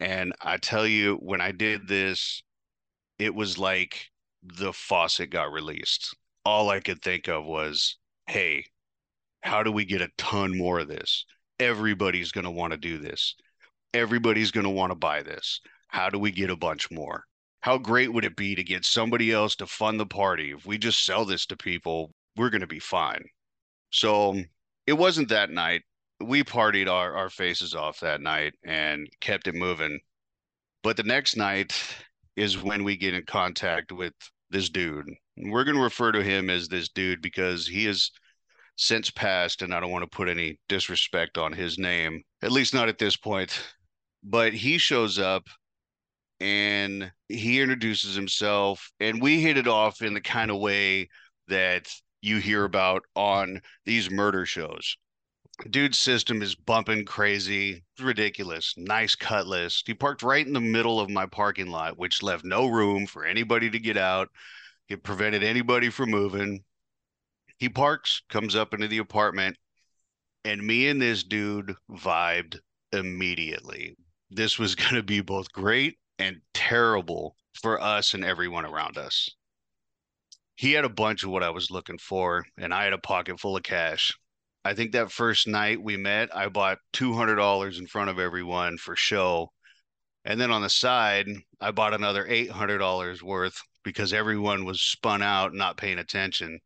and 0.00 0.32
I 0.40 0.56
tell 0.58 0.86
you, 0.86 1.16
when 1.16 1.40
I 1.40 1.52
did 1.52 1.88
this, 1.88 2.42
it 3.18 3.34
was 3.34 3.58
like 3.58 4.10
the 4.42 4.72
faucet 4.72 5.30
got 5.30 5.52
released. 5.52 6.14
All 6.44 6.70
I 6.70 6.80
could 6.80 7.02
think 7.02 7.28
of 7.28 7.44
was, 7.44 7.96
hey, 8.26 8.64
how 9.40 9.62
do 9.62 9.72
we 9.72 9.84
get 9.84 10.02
a 10.02 10.10
ton 10.18 10.56
more 10.56 10.80
of 10.80 10.88
this? 10.88 11.24
Everybody's 11.58 12.32
going 12.32 12.44
to 12.44 12.50
want 12.50 12.72
to 12.72 12.78
do 12.78 12.98
this. 12.98 13.34
Everybody's 13.94 14.50
going 14.50 14.64
to 14.64 14.70
want 14.70 14.90
to 14.90 14.96
buy 14.96 15.22
this. 15.22 15.60
How 15.88 16.10
do 16.10 16.18
we 16.18 16.30
get 16.30 16.50
a 16.50 16.56
bunch 16.56 16.90
more? 16.90 17.24
How 17.60 17.78
great 17.78 18.12
would 18.12 18.24
it 18.24 18.36
be 18.36 18.54
to 18.54 18.62
get 18.62 18.84
somebody 18.84 19.32
else 19.32 19.56
to 19.56 19.66
fund 19.66 19.98
the 19.98 20.06
party? 20.06 20.52
If 20.52 20.66
we 20.66 20.78
just 20.78 21.04
sell 21.04 21.24
this 21.24 21.46
to 21.46 21.56
people, 21.56 22.12
we're 22.36 22.50
going 22.50 22.60
to 22.60 22.66
be 22.66 22.78
fine. 22.78 23.24
So 23.90 24.42
it 24.86 24.92
wasn't 24.92 25.30
that 25.30 25.50
night 25.50 25.82
we 26.20 26.42
partied 26.42 26.88
our, 26.88 27.14
our 27.14 27.30
faces 27.30 27.74
off 27.74 28.00
that 28.00 28.20
night 28.20 28.54
and 28.64 29.08
kept 29.20 29.48
it 29.48 29.54
moving. 29.54 30.00
But 30.82 30.96
the 30.96 31.02
next 31.02 31.36
night 31.36 31.78
is 32.36 32.62
when 32.62 32.84
we 32.84 32.96
get 32.96 33.14
in 33.14 33.24
contact 33.26 33.92
with 33.92 34.12
this 34.50 34.68
dude. 34.68 35.06
We're 35.36 35.64
going 35.64 35.76
to 35.76 35.82
refer 35.82 36.12
to 36.12 36.22
him 36.22 36.48
as 36.48 36.68
this 36.68 36.88
dude 36.88 37.20
because 37.20 37.66
he 37.66 37.84
has 37.84 38.10
since 38.76 39.10
passed, 39.10 39.62
and 39.62 39.74
I 39.74 39.80
don't 39.80 39.90
want 39.90 40.04
to 40.04 40.16
put 40.16 40.28
any 40.28 40.58
disrespect 40.68 41.38
on 41.38 41.52
his 41.52 41.78
name, 41.78 42.22
at 42.42 42.52
least 42.52 42.74
not 42.74 42.88
at 42.88 42.98
this 42.98 43.16
point. 43.16 43.58
But 44.22 44.52
he 44.52 44.78
shows 44.78 45.18
up 45.18 45.46
and 46.40 47.10
he 47.28 47.60
introduces 47.60 48.14
himself, 48.14 48.90
and 49.00 49.22
we 49.22 49.40
hit 49.40 49.56
it 49.56 49.66
off 49.66 50.02
in 50.02 50.14
the 50.14 50.20
kind 50.20 50.50
of 50.50 50.58
way 50.58 51.08
that 51.48 51.88
you 52.20 52.38
hear 52.38 52.64
about 52.64 53.02
on 53.14 53.60
these 53.86 54.10
murder 54.10 54.44
shows 54.44 54.96
dude's 55.70 55.98
system 55.98 56.42
is 56.42 56.54
bumping 56.54 57.04
crazy. 57.04 57.84
Ridiculous. 57.98 58.74
Nice 58.76 59.14
Cutlass. 59.14 59.82
He 59.86 59.94
parked 59.94 60.22
right 60.22 60.46
in 60.46 60.52
the 60.52 60.60
middle 60.60 61.00
of 61.00 61.10
my 61.10 61.26
parking 61.26 61.68
lot, 61.68 61.98
which 61.98 62.22
left 62.22 62.44
no 62.44 62.66
room 62.66 63.06
for 63.06 63.24
anybody 63.24 63.70
to 63.70 63.78
get 63.78 63.96
out. 63.96 64.28
It 64.88 65.02
prevented 65.02 65.42
anybody 65.42 65.90
from 65.90 66.10
moving. 66.10 66.64
He 67.58 67.68
parks, 67.68 68.22
comes 68.28 68.54
up 68.54 68.74
into 68.74 68.86
the 68.86 68.98
apartment, 68.98 69.56
and 70.44 70.64
me 70.64 70.88
and 70.88 71.00
this 71.00 71.24
dude 71.24 71.74
vibed 71.90 72.58
immediately. 72.92 73.96
This 74.30 74.58
was 74.58 74.74
going 74.76 74.94
to 74.94 75.02
be 75.02 75.20
both 75.20 75.50
great 75.52 75.98
and 76.18 76.40
terrible 76.54 77.36
for 77.60 77.80
us 77.80 78.14
and 78.14 78.24
everyone 78.24 78.66
around 78.66 78.98
us. 78.98 79.30
He 80.54 80.72
had 80.72 80.84
a 80.84 80.90
bunch 80.90 81.22
of 81.22 81.30
what 81.30 81.42
I 81.42 81.50
was 81.50 81.70
looking 81.70 81.98
for, 81.98 82.46
and 82.56 82.72
I 82.72 82.84
had 82.84 82.92
a 82.92 82.98
pocket 82.98 83.40
full 83.40 83.56
of 83.56 83.62
cash. 83.62 84.12
I 84.66 84.74
think 84.74 84.90
that 84.92 85.12
first 85.12 85.46
night 85.46 85.80
we 85.80 85.96
met, 85.96 86.34
I 86.36 86.48
bought 86.48 86.78
$200 86.92 87.78
in 87.78 87.86
front 87.86 88.10
of 88.10 88.18
everyone 88.18 88.78
for 88.78 88.96
show. 88.96 89.52
And 90.24 90.40
then 90.40 90.50
on 90.50 90.62
the 90.62 90.68
side, 90.68 91.28
I 91.60 91.70
bought 91.70 91.94
another 91.94 92.26
$800 92.26 93.22
worth 93.22 93.56
because 93.84 94.12
everyone 94.12 94.64
was 94.64 94.82
spun 94.82 95.22
out, 95.22 95.54
not 95.54 95.76
paying 95.76 96.00
attention. 96.00 96.58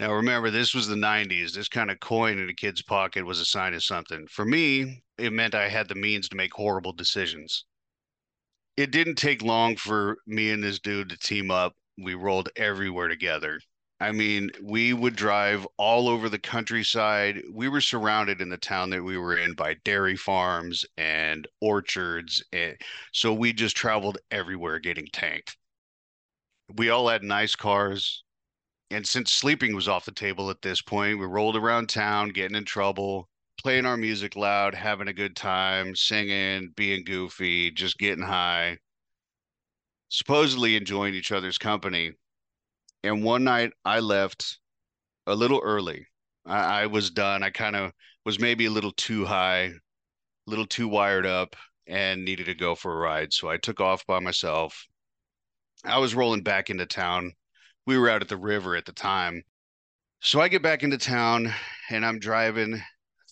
Now, 0.00 0.14
remember, 0.14 0.50
this 0.50 0.72
was 0.72 0.88
the 0.88 0.94
90s. 0.94 1.52
This 1.52 1.68
kind 1.68 1.90
of 1.90 2.00
coin 2.00 2.38
in 2.38 2.48
a 2.48 2.54
kid's 2.54 2.82
pocket 2.82 3.26
was 3.26 3.40
a 3.40 3.44
sign 3.44 3.74
of 3.74 3.84
something. 3.84 4.26
For 4.30 4.46
me, 4.46 5.02
it 5.18 5.34
meant 5.34 5.54
I 5.54 5.68
had 5.68 5.88
the 5.88 5.94
means 5.94 6.30
to 6.30 6.36
make 6.36 6.54
horrible 6.54 6.94
decisions. 6.94 7.66
It 8.78 8.90
didn't 8.90 9.16
take 9.16 9.42
long 9.42 9.76
for 9.76 10.16
me 10.26 10.50
and 10.50 10.64
this 10.64 10.80
dude 10.80 11.10
to 11.10 11.18
team 11.18 11.50
up. 11.50 11.74
We 11.98 12.14
rolled 12.14 12.48
everywhere 12.56 13.08
together. 13.08 13.60
I 13.98 14.12
mean, 14.12 14.50
we 14.62 14.92
would 14.92 15.16
drive 15.16 15.66
all 15.78 16.08
over 16.08 16.28
the 16.28 16.38
countryside. 16.38 17.42
We 17.50 17.68
were 17.68 17.80
surrounded 17.80 18.42
in 18.42 18.50
the 18.50 18.58
town 18.58 18.90
that 18.90 19.02
we 19.02 19.16
were 19.16 19.38
in 19.38 19.54
by 19.54 19.74
dairy 19.84 20.16
farms 20.16 20.84
and 20.98 21.48
orchards. 21.62 22.44
And 22.52 22.76
so 23.12 23.32
we 23.32 23.54
just 23.54 23.74
traveled 23.74 24.18
everywhere 24.30 24.80
getting 24.80 25.06
tanked. 25.12 25.56
We 26.76 26.90
all 26.90 27.08
had 27.08 27.22
nice 27.22 27.54
cars. 27.54 28.22
And 28.90 29.06
since 29.06 29.32
sleeping 29.32 29.74
was 29.74 29.88
off 29.88 30.04
the 30.04 30.12
table 30.12 30.50
at 30.50 30.60
this 30.60 30.82
point, 30.82 31.18
we 31.18 31.24
rolled 31.24 31.56
around 31.56 31.88
town, 31.88 32.28
getting 32.30 32.56
in 32.56 32.64
trouble, 32.66 33.30
playing 33.58 33.86
our 33.86 33.96
music 33.96 34.36
loud, 34.36 34.74
having 34.74 35.08
a 35.08 35.12
good 35.14 35.34
time, 35.34 35.96
singing, 35.96 36.72
being 36.76 37.02
goofy, 37.02 37.70
just 37.70 37.98
getting 37.98 38.24
high, 38.24 38.78
supposedly 40.10 40.76
enjoying 40.76 41.14
each 41.14 41.32
other's 41.32 41.56
company 41.56 42.12
and 43.06 43.22
one 43.22 43.44
night 43.44 43.72
I 43.84 44.00
left 44.00 44.58
a 45.26 45.34
little 45.34 45.60
early. 45.62 46.06
I, 46.44 46.82
I 46.82 46.86
was 46.86 47.10
done. 47.10 47.42
I 47.42 47.50
kind 47.50 47.76
of 47.76 47.92
was 48.24 48.38
maybe 48.38 48.66
a 48.66 48.70
little 48.70 48.92
too 48.92 49.24
high, 49.24 49.62
a 49.64 49.70
little 50.46 50.66
too 50.66 50.88
wired 50.88 51.26
up, 51.26 51.56
and 51.86 52.24
needed 52.24 52.46
to 52.46 52.54
go 52.54 52.74
for 52.74 52.92
a 52.92 52.96
ride. 52.96 53.32
So 53.32 53.48
I 53.48 53.56
took 53.56 53.80
off 53.80 54.06
by 54.06 54.18
myself. 54.18 54.86
I 55.84 55.98
was 55.98 56.14
rolling 56.14 56.42
back 56.42 56.70
into 56.70 56.86
town. 56.86 57.32
We 57.86 57.98
were 57.98 58.10
out 58.10 58.22
at 58.22 58.28
the 58.28 58.36
river 58.36 58.76
at 58.76 58.84
the 58.84 58.92
time. 58.92 59.42
So 60.20 60.40
I 60.40 60.48
get 60.48 60.62
back 60.62 60.82
into 60.82 60.98
town 60.98 61.52
and 61.90 62.04
I'm 62.04 62.18
driving 62.18 62.82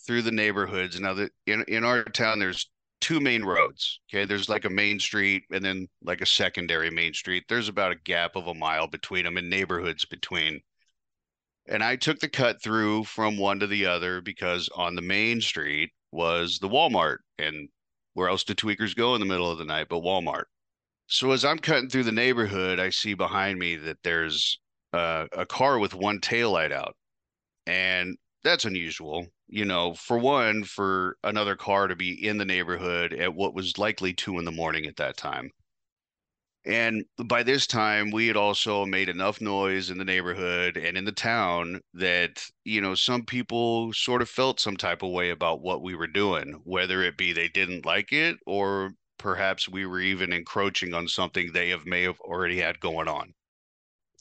through 0.06 0.22
the 0.22 0.30
neighborhoods. 0.30 1.00
Now 1.00 1.14
that 1.14 1.32
in 1.46 1.64
in 1.66 1.82
our 1.82 2.04
town, 2.04 2.38
there's 2.38 2.70
two 3.04 3.20
main 3.20 3.44
roads. 3.44 4.00
Okay, 4.08 4.24
there's 4.24 4.48
like 4.48 4.64
a 4.64 4.70
main 4.70 4.98
street 4.98 5.42
and 5.52 5.62
then 5.62 5.86
like 6.02 6.22
a 6.22 6.26
secondary 6.26 6.88
main 6.90 7.12
street. 7.12 7.44
There's 7.50 7.68
about 7.68 7.92
a 7.92 7.96
gap 7.96 8.34
of 8.34 8.46
a 8.46 8.54
mile 8.54 8.86
between 8.86 9.24
them 9.24 9.36
and 9.36 9.50
neighborhoods 9.50 10.06
between. 10.06 10.62
And 11.68 11.84
I 11.84 11.96
took 11.96 12.18
the 12.18 12.30
cut 12.30 12.62
through 12.62 13.04
from 13.04 13.36
one 13.36 13.60
to 13.60 13.66
the 13.66 13.84
other 13.84 14.22
because 14.22 14.70
on 14.74 14.94
the 14.94 15.02
main 15.02 15.42
street 15.42 15.90
was 16.12 16.58
the 16.58 16.68
Walmart. 16.68 17.18
And 17.38 17.68
where 18.14 18.30
else 18.30 18.42
do 18.42 18.54
tweakers 18.54 18.96
go 18.96 19.14
in 19.14 19.20
the 19.20 19.26
middle 19.26 19.50
of 19.50 19.58
the 19.58 19.66
night 19.66 19.88
but 19.90 20.02
Walmart? 20.02 20.44
So 21.06 21.32
as 21.32 21.44
I'm 21.44 21.58
cutting 21.58 21.90
through 21.90 22.04
the 22.04 22.12
neighborhood, 22.12 22.80
I 22.80 22.88
see 22.88 23.12
behind 23.12 23.58
me 23.58 23.76
that 23.76 23.98
there's 24.02 24.58
uh, 24.94 25.26
a 25.32 25.44
car 25.44 25.78
with 25.78 25.92
one 25.92 26.20
tail 26.20 26.52
light 26.52 26.72
out. 26.72 26.96
And 27.66 28.16
that's 28.42 28.64
unusual. 28.64 29.26
You 29.46 29.64
know, 29.64 29.94
for 29.94 30.18
one, 30.18 30.64
for 30.64 31.16
another 31.22 31.56
car 31.56 31.86
to 31.88 31.96
be 31.96 32.26
in 32.26 32.38
the 32.38 32.44
neighborhood 32.44 33.12
at 33.12 33.34
what 33.34 33.54
was 33.54 33.78
likely 33.78 34.12
two 34.12 34.38
in 34.38 34.44
the 34.44 34.50
morning 34.52 34.86
at 34.86 34.96
that 34.96 35.16
time. 35.16 35.50
And 36.66 37.04
by 37.26 37.42
this 37.42 37.66
time, 37.66 38.10
we 38.10 38.26
had 38.26 38.36
also 38.36 38.86
made 38.86 39.10
enough 39.10 39.40
noise 39.40 39.90
in 39.90 39.98
the 39.98 40.04
neighborhood 40.04 40.78
and 40.78 40.96
in 40.96 41.04
the 41.04 41.12
town 41.12 41.80
that, 41.92 42.42
you 42.64 42.80
know, 42.80 42.94
some 42.94 43.24
people 43.26 43.92
sort 43.92 44.22
of 44.22 44.30
felt 44.30 44.60
some 44.60 44.76
type 44.76 45.02
of 45.02 45.10
way 45.10 45.30
about 45.30 45.60
what 45.60 45.82
we 45.82 45.94
were 45.94 46.06
doing, 46.06 46.60
whether 46.64 47.02
it 47.02 47.18
be 47.18 47.32
they 47.32 47.48
didn't 47.48 47.84
like 47.84 48.12
it 48.12 48.38
or 48.46 48.92
perhaps 49.18 49.68
we 49.68 49.84
were 49.84 50.00
even 50.00 50.32
encroaching 50.32 50.94
on 50.94 51.06
something 51.06 51.52
they 51.52 51.68
have 51.68 51.84
may 51.84 52.02
have 52.02 52.18
already 52.20 52.60
had 52.60 52.80
going 52.80 53.08
on. 53.08 53.34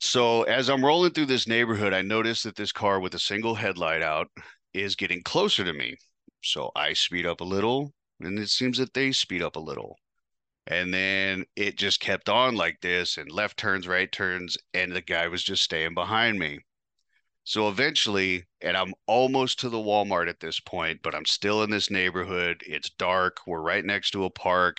So 0.02 0.44
as 0.44 0.70
I'm 0.70 0.84
rolling 0.84 1.12
through 1.12 1.28
this 1.28 1.48
neighborhood, 1.48 1.94
I 1.94 2.02
notice 2.02 2.44
that 2.44 2.58
this 2.58 2.74
car 2.74 3.00
with 3.00 3.14
a 3.16 3.20
single 3.20 3.56
headlight 3.56 4.02
out 4.02 4.28
is 4.74 4.96
getting 4.96 5.24
closer 5.24 5.64
to 5.64 5.74
me. 5.74 5.96
So 6.42 6.72
I 6.76 6.94
speed 6.94 7.26
up 7.26 7.42
a 7.42 7.46
little, 7.46 7.94
and 8.20 8.38
it 8.40 8.50
seems 8.50 8.78
that 8.78 8.94
they 8.94 9.12
speed 9.12 9.42
up 9.42 9.56
a 9.56 9.60
little. 9.60 9.98
And 10.68 10.94
then 10.94 11.46
it 11.56 11.78
just 11.78 12.00
kept 12.00 12.30
on 12.30 12.56
like 12.56 12.80
this 12.82 13.18
and 13.18 13.32
left 13.32 13.58
turns, 13.58 13.88
right 13.88 14.12
turns, 14.12 14.58
and 14.74 14.92
the 14.92 15.02
guy 15.02 15.28
was 15.28 15.44
just 15.44 15.64
staying 15.64 15.94
behind 15.94 16.40
me. 16.40 16.60
So 17.46 17.68
eventually, 17.68 18.46
and 18.62 18.78
I'm 18.78 18.94
almost 19.06 19.60
to 19.60 19.70
the 19.70 19.78
Walmart 19.78 20.30
at 20.30 20.40
this 20.40 20.62
point, 20.62 21.02
but 21.04 21.14
I'm 21.14 21.26
still 21.26 21.64
in 21.64 21.70
this 21.70 21.90
neighborhood. 21.90 22.64
It's 22.66 22.90
dark. 22.92 23.38
We're 23.46 23.62
right 23.62 23.84
next 23.84 24.12
to 24.12 24.24
a 24.24 24.30
park. 24.30 24.78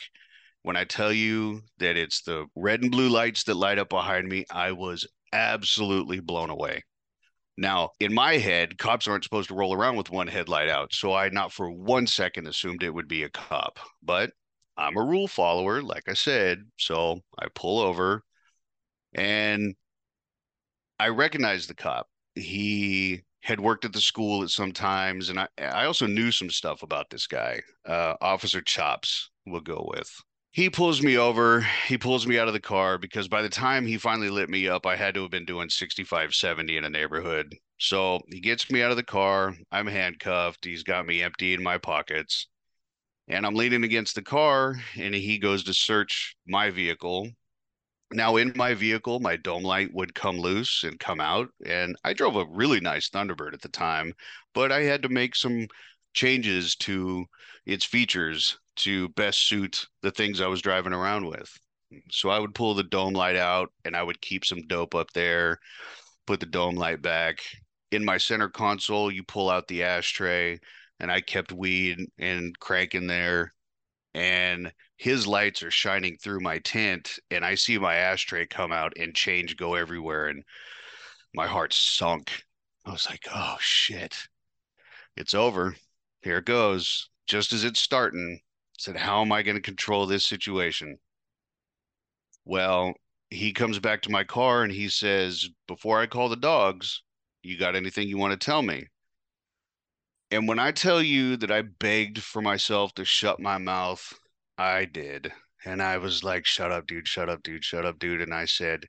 When 0.62 0.76
I 0.76 0.84
tell 0.84 1.12
you 1.12 1.62
that 1.78 1.98
it's 1.98 2.22
the 2.22 2.46
red 2.56 2.80
and 2.80 2.90
blue 2.90 3.10
lights 3.10 3.44
that 3.44 3.56
light 3.56 3.78
up 3.78 3.90
behind 3.90 4.28
me, 4.28 4.46
I 4.50 4.72
was 4.72 5.06
absolutely 5.34 6.20
blown 6.20 6.48
away. 6.48 6.82
Now, 7.56 7.90
in 8.00 8.12
my 8.12 8.38
head, 8.38 8.78
cops 8.78 9.06
aren't 9.06 9.24
supposed 9.24 9.48
to 9.48 9.54
roll 9.54 9.74
around 9.74 9.96
with 9.96 10.10
one 10.10 10.26
headlight 10.26 10.68
out. 10.68 10.92
So 10.92 11.14
I 11.14 11.28
not 11.28 11.52
for 11.52 11.70
one 11.70 12.06
second 12.06 12.46
assumed 12.48 12.82
it 12.82 12.94
would 12.94 13.08
be 13.08 13.22
a 13.22 13.30
cop. 13.30 13.78
But 14.02 14.32
I'm 14.76 14.96
a 14.96 15.04
rule 15.04 15.28
follower, 15.28 15.82
like 15.82 16.08
I 16.08 16.14
said. 16.14 16.64
So 16.78 17.20
I 17.38 17.46
pull 17.54 17.80
over 17.80 18.22
and 19.14 19.74
I 20.98 21.08
recognize 21.08 21.66
the 21.66 21.74
cop. 21.74 22.08
He 22.34 23.22
had 23.42 23.60
worked 23.60 23.84
at 23.84 23.92
the 23.92 24.00
school 24.00 24.42
at 24.42 24.50
some 24.50 24.72
times, 24.72 25.28
and 25.28 25.38
I, 25.38 25.48
I 25.58 25.84
also 25.84 26.06
knew 26.06 26.32
some 26.32 26.50
stuff 26.50 26.82
about 26.82 27.10
this 27.10 27.26
guy. 27.26 27.60
Uh, 27.86 28.14
Officer 28.20 28.62
Chops, 28.62 29.30
we'll 29.46 29.60
go 29.60 29.86
with. 29.94 30.10
He 30.54 30.70
pulls 30.70 31.02
me 31.02 31.18
over. 31.18 31.66
He 31.86 31.98
pulls 31.98 32.26
me 32.26 32.38
out 32.38 32.48
of 32.48 32.54
the 32.54 32.60
car 32.60 32.96
because 32.96 33.28
by 33.28 33.42
the 33.42 33.48
time 33.48 33.86
he 33.86 33.98
finally 33.98 34.30
lit 34.30 34.48
me 34.48 34.68
up, 34.68 34.86
I 34.86 34.96
had 34.96 35.14
to 35.16 35.22
have 35.22 35.30
been 35.30 35.44
doing 35.44 35.68
65, 35.68 36.32
70 36.32 36.76
in 36.76 36.84
a 36.84 36.88
neighborhood. 36.88 37.54
So 37.78 38.20
he 38.28 38.40
gets 38.40 38.70
me 38.70 38.80
out 38.80 38.92
of 38.92 38.96
the 38.96 39.02
car. 39.02 39.54
I'm 39.72 39.88
handcuffed. 39.88 40.64
He's 40.64 40.84
got 40.84 41.06
me 41.06 41.22
empty 41.22 41.54
in 41.54 41.62
my 41.62 41.76
pockets 41.76 42.46
and 43.28 43.46
I'm 43.46 43.54
leaning 43.54 43.84
against 43.84 44.14
the 44.14 44.22
car, 44.22 44.76
and 44.96 45.14
he 45.14 45.38
goes 45.38 45.64
to 45.64 45.74
search 45.74 46.36
my 46.46 46.70
vehicle. 46.70 47.30
Now, 48.12 48.36
in 48.36 48.52
my 48.54 48.74
vehicle, 48.74 49.18
my 49.18 49.36
dome 49.36 49.62
light 49.62 49.92
would 49.94 50.14
come 50.14 50.38
loose 50.38 50.84
and 50.84 51.00
come 51.00 51.20
out, 51.20 51.48
and 51.64 51.96
I 52.04 52.12
drove 52.12 52.36
a 52.36 52.46
really 52.50 52.80
nice 52.80 53.08
Thunderbird 53.08 53.54
at 53.54 53.62
the 53.62 53.68
time, 53.68 54.12
but 54.52 54.70
I 54.70 54.82
had 54.82 55.02
to 55.02 55.08
make 55.08 55.34
some 55.34 55.66
changes 56.12 56.76
to 56.76 57.24
its 57.66 57.84
features 57.84 58.58
to 58.76 59.08
best 59.10 59.46
suit 59.48 59.86
the 60.02 60.10
things 60.10 60.40
I 60.40 60.46
was 60.46 60.62
driving 60.62 60.92
around 60.92 61.26
with. 61.26 61.50
So 62.10 62.28
I 62.28 62.38
would 62.38 62.54
pull 62.54 62.74
the 62.74 62.82
dome 62.82 63.14
light 63.14 63.36
out, 63.36 63.70
and 63.84 63.96
I 63.96 64.02
would 64.02 64.20
keep 64.20 64.44
some 64.44 64.66
dope 64.66 64.94
up 64.94 65.12
there, 65.12 65.58
put 66.26 66.40
the 66.40 66.46
dome 66.46 66.74
light 66.74 67.02
back. 67.02 67.40
In 67.92 68.04
my 68.04 68.18
center 68.18 68.48
console, 68.48 69.10
you 69.10 69.22
pull 69.22 69.48
out 69.50 69.68
the 69.68 69.84
ashtray 69.84 70.58
and 71.00 71.10
I 71.10 71.20
kept 71.20 71.52
weed 71.52 71.98
and 72.18 72.58
cranking 72.58 73.06
there. 73.06 73.52
And 74.14 74.72
his 74.96 75.26
lights 75.26 75.62
are 75.62 75.70
shining 75.70 76.16
through 76.16 76.40
my 76.40 76.58
tent, 76.60 77.18
and 77.30 77.44
I 77.44 77.56
see 77.56 77.78
my 77.78 77.96
ashtray 77.96 78.46
come 78.46 78.72
out 78.72 78.92
and 78.96 79.14
change 79.14 79.56
go 79.56 79.74
everywhere. 79.74 80.28
And 80.28 80.44
my 81.34 81.46
heart 81.46 81.72
sunk. 81.74 82.30
I 82.86 82.92
was 82.92 83.08
like, 83.10 83.26
oh 83.34 83.56
shit, 83.58 84.16
it's 85.16 85.34
over. 85.34 85.74
Here 86.22 86.38
it 86.38 86.44
goes. 86.46 87.10
Just 87.26 87.52
as 87.52 87.64
it's 87.64 87.80
starting, 87.80 88.40
said, 88.78 88.96
how 88.96 89.22
am 89.22 89.32
I 89.32 89.42
going 89.42 89.56
to 89.56 89.62
control 89.62 90.06
this 90.06 90.24
situation? 90.24 90.98
Well, 92.44 92.94
he 93.30 93.52
comes 93.52 93.78
back 93.78 94.02
to 94.02 94.10
my 94.10 94.24
car 94.24 94.62
and 94.62 94.72
he 94.72 94.88
says, 94.88 95.48
before 95.66 96.00
I 96.00 96.06
call 96.06 96.28
the 96.28 96.36
dogs, 96.36 97.02
you 97.42 97.58
got 97.58 97.76
anything 97.76 98.08
you 98.08 98.18
want 98.18 98.38
to 98.38 98.44
tell 98.44 98.62
me? 98.62 98.86
And 100.30 100.48
when 100.48 100.58
I 100.58 100.72
tell 100.72 101.02
you 101.02 101.36
that 101.38 101.50
I 101.50 101.62
begged 101.62 102.22
for 102.22 102.42
myself 102.42 102.94
to 102.94 103.04
shut 103.04 103.40
my 103.40 103.58
mouth, 103.58 104.12
I 104.58 104.84
did. 104.84 105.32
And 105.64 105.82
I 105.82 105.98
was 105.98 106.24
like, 106.24 106.44
shut 106.44 106.72
up, 106.72 106.86
dude, 106.86 107.08
shut 107.08 107.28
up, 107.28 107.42
dude, 107.42 107.64
shut 107.64 107.86
up, 107.86 107.98
dude. 107.98 108.20
And 108.20 108.34
I 108.34 108.44
said, 108.44 108.84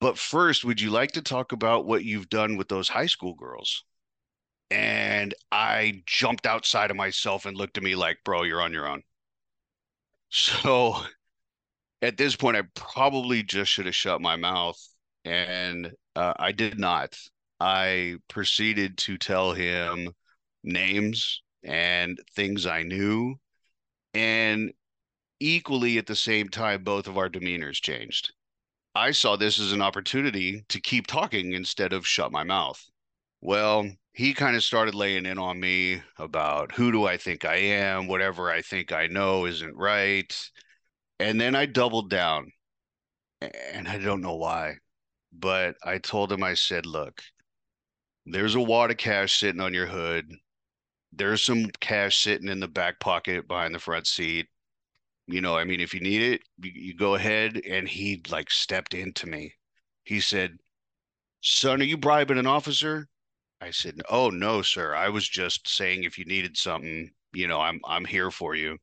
but 0.00 0.18
first, 0.18 0.64
would 0.64 0.80
you 0.80 0.90
like 0.90 1.12
to 1.12 1.22
talk 1.22 1.52
about 1.52 1.86
what 1.86 2.04
you've 2.04 2.28
done 2.28 2.56
with 2.56 2.68
those 2.68 2.88
high 2.88 3.06
school 3.06 3.34
girls? 3.34 3.84
And 4.70 5.34
I 5.50 6.02
jumped 6.06 6.46
outside 6.46 6.90
of 6.90 6.96
myself 6.96 7.44
and 7.46 7.56
looked 7.56 7.76
at 7.76 7.82
me 7.82 7.96
like, 7.96 8.18
bro, 8.24 8.42
you're 8.42 8.62
on 8.62 8.72
your 8.72 8.88
own. 8.88 9.02
So 10.28 10.96
at 12.02 12.16
this 12.16 12.36
point, 12.36 12.56
I 12.56 12.62
probably 12.74 13.42
just 13.42 13.72
should 13.72 13.86
have 13.86 13.96
shut 13.96 14.20
my 14.20 14.36
mouth. 14.36 14.78
And 15.24 15.92
uh, 16.16 16.34
I 16.38 16.52
did 16.52 16.78
not. 16.78 17.18
I 17.58 18.16
proceeded 18.28 18.96
to 18.98 19.18
tell 19.18 19.52
him 19.52 20.12
names 20.62 21.42
and 21.62 22.18
things 22.34 22.64
I 22.64 22.82
knew. 22.82 23.36
And 24.14 24.72
equally 25.40 25.98
at 25.98 26.06
the 26.06 26.16
same 26.16 26.48
time, 26.48 26.84
both 26.84 27.06
of 27.06 27.18
our 27.18 27.28
demeanors 27.28 27.80
changed. 27.80 28.32
I 28.94 29.12
saw 29.12 29.36
this 29.36 29.60
as 29.60 29.72
an 29.72 29.82
opportunity 29.82 30.64
to 30.68 30.80
keep 30.80 31.06
talking 31.06 31.52
instead 31.52 31.92
of 31.92 32.06
shut 32.06 32.32
my 32.32 32.44
mouth. 32.44 32.82
Well, 33.40 33.90
he 34.12 34.34
kind 34.34 34.56
of 34.56 34.64
started 34.64 34.94
laying 34.94 35.26
in 35.26 35.38
on 35.38 35.60
me 35.60 36.02
about 36.18 36.72
who 36.72 36.92
do 36.92 37.06
I 37.06 37.16
think 37.16 37.44
I 37.44 37.56
am? 37.56 38.08
Whatever 38.08 38.50
I 38.50 38.62
think 38.62 38.92
I 38.92 39.06
know 39.06 39.46
isn't 39.46 39.76
right. 39.76 40.50
And 41.18 41.40
then 41.40 41.54
I 41.54 41.66
doubled 41.66 42.10
down. 42.10 42.52
And 43.72 43.88
I 43.88 43.98
don't 43.98 44.20
know 44.20 44.36
why, 44.36 44.76
but 45.32 45.76
I 45.82 45.96
told 45.98 46.30
him, 46.30 46.42
I 46.42 46.52
said, 46.54 46.84
look, 46.84 47.22
there's 48.26 48.54
a 48.54 48.60
wad 48.60 48.90
of 48.90 48.98
cash 48.98 49.38
sitting 49.38 49.62
on 49.62 49.72
your 49.72 49.86
hood. 49.86 50.30
There's 51.12 51.42
some 51.42 51.66
cash 51.80 52.18
sitting 52.18 52.48
in 52.48 52.60
the 52.60 52.68
back 52.68 53.00
pocket 53.00 53.48
behind 53.48 53.74
the 53.74 53.78
front 53.78 54.06
seat. 54.06 54.46
You 55.26 55.40
know, 55.40 55.56
I 55.56 55.64
mean, 55.64 55.80
if 55.80 55.94
you 55.94 56.00
need 56.00 56.20
it, 56.20 56.42
you, 56.58 56.72
you 56.74 56.94
go 56.94 57.14
ahead. 57.14 57.62
And 57.66 57.88
he 57.88 58.22
like 58.30 58.50
stepped 58.50 58.92
into 58.92 59.26
me. 59.26 59.54
He 60.04 60.20
said, 60.20 60.58
Son, 61.40 61.80
are 61.80 61.84
you 61.84 61.96
bribing 61.96 62.38
an 62.38 62.46
officer? 62.46 63.08
I 63.60 63.70
said, 63.70 64.02
Oh 64.10 64.28
no, 64.28 64.60
sir. 64.60 64.94
I 64.94 65.08
was 65.08 65.26
just 65.26 65.66
saying 65.66 66.04
if 66.04 66.18
you 66.18 66.26
needed 66.26 66.56
something, 66.58 67.10
you 67.32 67.46
know, 67.48 67.60
I'm 67.60 67.80
I'm 67.86 68.04
here 68.04 68.30
for 68.30 68.54
you. 68.54 68.78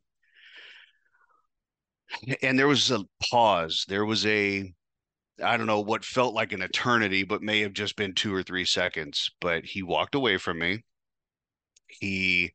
And 2.41 2.57
there 2.57 2.67
was 2.67 2.91
a 2.91 3.05
pause. 3.29 3.85
There 3.87 4.05
was 4.05 4.25
a 4.25 4.73
I 5.43 5.57
don't 5.57 5.67
know 5.67 5.81
what 5.81 6.05
felt 6.05 6.33
like 6.35 6.53
an 6.53 6.61
eternity, 6.63 7.23
but 7.23 7.41
may 7.43 7.61
have 7.61 7.73
just 7.73 7.95
been 7.95 8.13
two 8.13 8.33
or 8.33 8.43
three 8.43 8.65
seconds. 8.65 9.29
But 9.41 9.65
he 9.65 9.83
walked 9.83 10.15
away 10.15 10.37
from 10.37 10.59
me. 10.59 10.83
He 11.87 12.53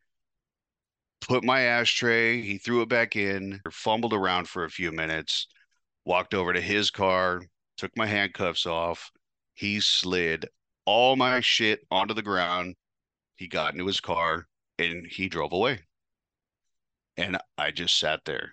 put 1.20 1.44
my 1.44 1.62
ashtray, 1.62 2.42
he 2.42 2.58
threw 2.58 2.82
it 2.82 2.88
back 2.88 3.16
in, 3.16 3.61
fumbled 3.70 4.12
around 4.12 4.48
for 4.48 4.64
a 4.64 4.70
few 4.70 4.92
minutes, 4.92 5.46
walked 6.04 6.35
over 6.35 6.52
to 6.52 6.61
his 6.61 6.90
car, 6.90 7.42
took 7.76 7.96
my 7.96 8.06
handcuffs 8.06 8.66
off. 8.66 9.11
He 9.54 9.80
slid 9.80 10.48
all 10.85 11.16
my 11.16 11.40
shit 11.40 11.81
onto 11.90 12.14
the 12.14 12.23
ground. 12.23 12.75
He 13.37 13.49
got 13.49 13.73
into 13.73 13.87
his 13.87 14.01
car 14.01 14.47
and 14.79 15.07
he 15.07 15.29
drove 15.29 15.53
away. 15.53 15.81
And 17.16 17.38
I 17.59 17.71
just 17.71 17.99
sat 17.99 18.21
there. 18.25 18.53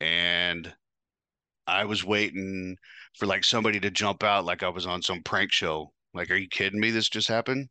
And 0.00 0.72
I 1.66 1.84
was 1.84 2.04
waiting 2.04 2.76
for 3.14 3.26
like 3.26 3.44
somebody 3.44 3.80
to 3.80 3.90
jump 3.90 4.22
out 4.22 4.44
like 4.44 4.62
I 4.62 4.68
was 4.68 4.86
on 4.86 5.02
some 5.02 5.22
prank 5.22 5.52
show. 5.52 5.92
Like, 6.12 6.30
are 6.30 6.36
you 6.36 6.48
kidding 6.48 6.80
me? 6.80 6.90
This 6.90 7.08
just 7.08 7.28
happened. 7.28 7.68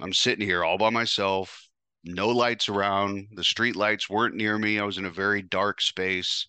I'm 0.00 0.12
sitting 0.12 0.46
here 0.46 0.64
all 0.64 0.78
by 0.78 0.90
myself, 0.90 1.68
no 2.04 2.28
lights 2.28 2.68
around. 2.68 3.28
The 3.34 3.44
street 3.44 3.76
lights 3.76 4.10
weren't 4.10 4.34
near 4.34 4.58
me. 4.58 4.78
I 4.78 4.84
was 4.84 4.98
in 4.98 5.06
a 5.06 5.10
very 5.10 5.42
dark 5.42 5.80
space. 5.80 6.46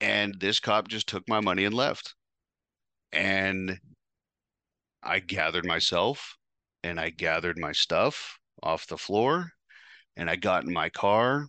And 0.00 0.38
this 0.40 0.60
cop 0.60 0.88
just 0.88 1.08
took 1.08 1.28
my 1.28 1.40
money 1.40 1.64
and 1.64 1.74
left. 1.74 2.14
And 3.12 3.78
I 5.02 5.18
gathered 5.18 5.66
myself 5.66 6.36
and 6.82 7.00
I 7.00 7.10
gathered 7.10 7.58
my 7.58 7.72
stuff 7.72 8.38
off 8.62 8.86
the 8.86 8.98
floor 8.98 9.50
and 10.16 10.30
I 10.30 10.36
got 10.36 10.64
in 10.64 10.72
my 10.72 10.88
car. 10.90 11.48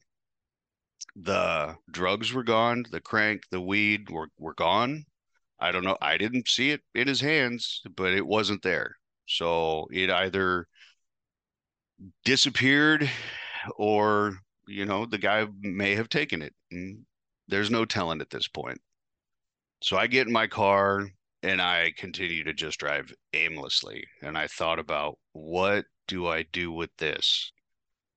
The 1.16 1.76
drugs 1.92 2.34
were 2.34 2.44
gone, 2.44 2.86
the 2.90 3.02
crank, 3.02 3.44
the 3.52 3.62
weed 3.62 4.10
were, 4.10 4.30
were 4.40 4.56
gone. 4.56 5.06
I 5.60 5.72
don't 5.72 5.84
know. 5.84 5.98
I 6.02 6.18
didn't 6.18 6.48
see 6.50 6.72
it 6.72 6.82
in 6.96 7.08
his 7.08 7.22
hands, 7.22 7.82
but 7.96 8.14
it 8.14 8.26
wasn't 8.26 8.64
there. 8.64 8.98
So 9.28 9.88
it 9.92 10.10
either 10.10 10.68
disappeared 12.26 13.10
or, 13.78 14.38
you 14.68 14.86
know, 14.86 15.06
the 15.06 15.18
guy 15.18 15.48
may 15.62 15.96
have 15.96 16.10
taken 16.10 16.42
it. 16.42 16.54
Mm, 16.74 17.04
there's 17.48 17.72
no 17.72 17.86
telling 17.86 18.22
at 18.22 18.30
this 18.30 18.48
point. 18.48 18.82
So 19.82 19.98
I 19.98 20.08
get 20.08 20.28
in 20.28 20.34
my 20.34 20.48
car 20.48 21.08
and 21.44 21.62
I 21.62 21.92
continue 21.98 22.44
to 22.46 22.54
just 22.54 22.80
drive 22.80 23.14
aimlessly. 23.34 24.06
And 24.22 24.38
I 24.38 24.48
thought 24.48 24.80
about 24.80 25.20
what 25.34 25.86
do 26.08 26.28
I 26.28 26.44
do 26.54 26.72
with 26.72 26.90
this? 26.98 27.52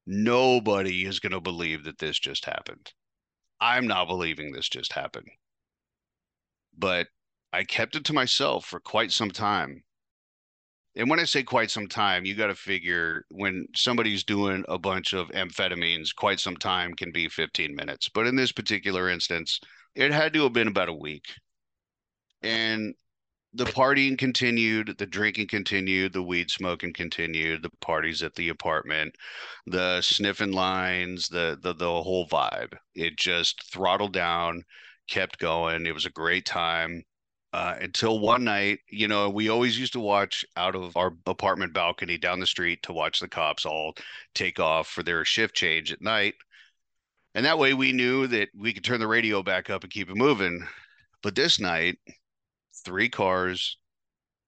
Nobody 0.06 1.04
is 1.04 1.18
going 1.18 1.32
to 1.32 1.40
believe 1.40 1.84
that 1.84 1.98
this 1.98 2.18
just 2.18 2.44
happened. 2.44 2.92
I'm 3.60 3.88
not 3.88 4.06
believing 4.06 4.52
this 4.52 4.68
just 4.68 4.92
happened. 4.92 5.28
But 6.78 7.08
I 7.52 7.64
kept 7.64 7.96
it 7.96 8.04
to 8.04 8.12
myself 8.12 8.64
for 8.66 8.78
quite 8.78 9.10
some 9.10 9.30
time. 9.30 9.82
And 10.94 11.10
when 11.10 11.18
I 11.18 11.24
say 11.24 11.42
quite 11.42 11.70
some 11.70 11.88
time, 11.88 12.24
you 12.24 12.34
got 12.34 12.46
to 12.46 12.54
figure 12.54 13.24
when 13.30 13.66
somebody's 13.74 14.24
doing 14.24 14.64
a 14.68 14.78
bunch 14.78 15.12
of 15.12 15.28
amphetamines, 15.30 16.14
quite 16.14 16.38
some 16.38 16.56
time 16.56 16.94
can 16.94 17.10
be 17.12 17.28
15 17.28 17.74
minutes. 17.74 18.08
But 18.08 18.26
in 18.26 18.36
this 18.36 18.52
particular 18.52 19.10
instance, 19.10 19.60
it 19.94 20.12
had 20.12 20.32
to 20.34 20.44
have 20.44 20.52
been 20.52 20.68
about 20.68 20.88
a 20.88 20.94
week. 20.94 21.24
And 22.42 22.94
the 23.56 23.64
partying 23.64 24.18
continued, 24.18 24.96
the 24.98 25.06
drinking 25.06 25.48
continued, 25.48 26.12
the 26.12 26.22
weed 26.22 26.50
smoking 26.50 26.92
continued, 26.92 27.62
the 27.62 27.70
parties 27.80 28.22
at 28.22 28.34
the 28.34 28.50
apartment, 28.50 29.14
the 29.66 30.00
sniffing 30.02 30.52
lines, 30.52 31.28
the 31.28 31.58
the 31.62 31.72
the 31.74 32.02
whole 32.02 32.28
vibe. 32.28 32.74
It 32.94 33.16
just 33.16 33.62
throttled 33.72 34.12
down, 34.12 34.64
kept 35.08 35.38
going. 35.38 35.86
It 35.86 35.94
was 35.94 36.06
a 36.06 36.10
great 36.10 36.44
time. 36.46 37.02
Uh, 37.52 37.76
until 37.80 38.20
one 38.20 38.44
night, 38.44 38.80
you 38.90 39.08
know, 39.08 39.30
we 39.30 39.48
always 39.48 39.78
used 39.78 39.94
to 39.94 40.00
watch 40.00 40.44
out 40.56 40.74
of 40.74 40.96
our 40.96 41.12
apartment 41.26 41.72
balcony 41.72 42.18
down 42.18 42.38
the 42.40 42.46
street 42.46 42.82
to 42.82 42.92
watch 42.92 43.20
the 43.20 43.28
cops 43.28 43.64
all 43.64 43.94
take 44.34 44.60
off 44.60 44.88
for 44.88 45.02
their 45.02 45.24
shift 45.24 45.54
change 45.54 45.90
at 45.92 46.02
night. 46.02 46.34
And 47.34 47.46
that 47.46 47.58
way 47.58 47.72
we 47.74 47.92
knew 47.92 48.26
that 48.26 48.48
we 48.54 48.72
could 48.74 48.84
turn 48.84 49.00
the 49.00 49.06
radio 49.06 49.42
back 49.42 49.70
up 49.70 49.84
and 49.84 49.92
keep 49.92 50.10
it 50.10 50.16
moving. 50.16 50.66
But 51.22 51.34
this 51.34 51.58
night, 51.58 51.98
three 52.86 53.08
cars 53.08 53.78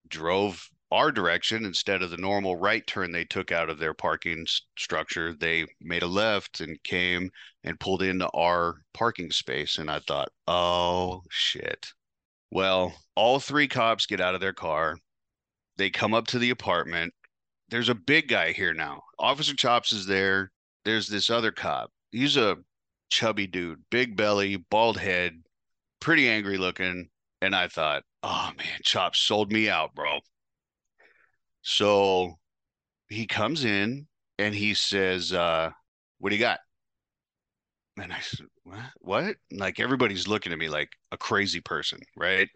drove 0.09 0.70
our 0.90 1.12
direction 1.12 1.64
instead 1.64 2.03
of 2.03 2.11
the 2.11 2.16
normal 2.16 2.57
right 2.57 2.87
turn 2.87 3.11
they 3.11 3.24
took 3.24 3.53
out 3.53 3.68
of 3.68 3.79
their 3.79 3.92
parking 3.92 4.46
structure. 4.79 5.35
They 5.35 5.66
made 5.81 6.03
a 6.03 6.07
left 6.07 6.61
and 6.61 6.83
came 6.85 7.31
and 7.64 7.81
pulled 7.81 8.03
into 8.03 8.29
our 8.29 8.77
parking 8.94 9.31
space. 9.33 9.77
And 9.79 9.90
I 9.90 9.98
thought, 9.98 10.31
oh 10.46 11.22
shit. 11.29 11.88
Well, 12.51 12.94
all 13.16 13.40
three 13.40 13.68
cops 13.68 14.07
get 14.07 14.20
out 14.20 14.35
of 14.35 14.40
their 14.40 14.55
car. 14.55 14.96
They 15.77 15.90
come 15.90 16.14
up 16.14 16.29
to 16.29 16.38
the 16.38 16.51
apartment. 16.51 17.12
There's 17.68 17.90
a 17.90 17.94
big 17.94 18.29
guy 18.29 18.53
here 18.53 18.72
now. 18.72 19.03
Officer 19.18 19.55
Chops 19.55 19.92
is 19.92 20.07
there. 20.07 20.51
There's 20.85 21.09
this 21.09 21.29
other 21.29 21.53
cop. 21.53 21.90
He's 22.12 22.38
a 22.38 22.57
chubby 23.11 23.46
dude, 23.46 23.83
big 23.90 24.16
belly, 24.16 24.57
bald 24.57 24.98
head, 24.98 25.42
pretty 26.01 26.29
angry 26.29 26.57
looking. 26.57 27.11
And 27.42 27.55
I 27.55 27.68
thought, 27.68 28.05
oh 28.22 28.50
man, 28.57 28.81
Chop 28.83 29.16
sold 29.16 29.52
me 29.52 29.68
out, 29.68 29.94
bro. 29.94 30.18
So 31.62 32.38
he 33.09 33.26
comes 33.26 33.64
in 33.64 34.07
and 34.38 34.54
he 34.54 34.74
says, 34.74 35.33
uh, 35.33 35.70
what 36.18 36.31
do 36.31 36.37
you 36.37 36.40
got? 36.40 36.61
And 38.00 38.12
I 38.12 38.20
said, 38.20 38.46
what? 38.62 38.78
What? 39.00 39.37
Like 39.50 39.81
everybody's 39.81 40.28
looking 40.28 40.52
at 40.52 40.59
me 40.59 40.68
like 40.68 40.90
a 41.11 41.16
crazy 41.16 41.61
person, 41.61 41.98
right? 42.16 42.48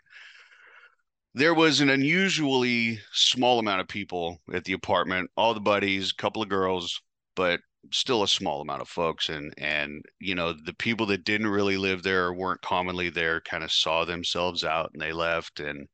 There 1.34 1.54
was 1.54 1.80
an 1.80 1.88
unusually 1.88 3.00
small 3.12 3.58
amount 3.58 3.80
of 3.80 3.88
people 3.88 4.38
at 4.52 4.64
the 4.64 4.74
apartment, 4.74 5.30
all 5.36 5.54
the 5.54 5.60
buddies, 5.60 6.10
a 6.10 6.20
couple 6.20 6.42
of 6.42 6.48
girls, 6.48 7.00
but 7.34 7.60
still 7.90 8.22
a 8.22 8.28
small 8.28 8.60
amount 8.60 8.80
of 8.80 8.88
folks 8.88 9.28
and 9.28 9.52
and 9.58 10.04
you 10.20 10.34
know 10.34 10.52
the 10.52 10.74
people 10.74 11.06
that 11.06 11.24
didn't 11.24 11.48
really 11.48 11.76
live 11.76 12.02
there 12.02 12.26
or 12.26 12.34
weren't 12.34 12.62
commonly 12.62 13.10
there 13.10 13.40
kind 13.40 13.64
of 13.64 13.72
saw 13.72 14.04
themselves 14.04 14.64
out 14.64 14.90
and 14.92 15.02
they 15.02 15.12
left 15.12 15.60
and 15.60 15.88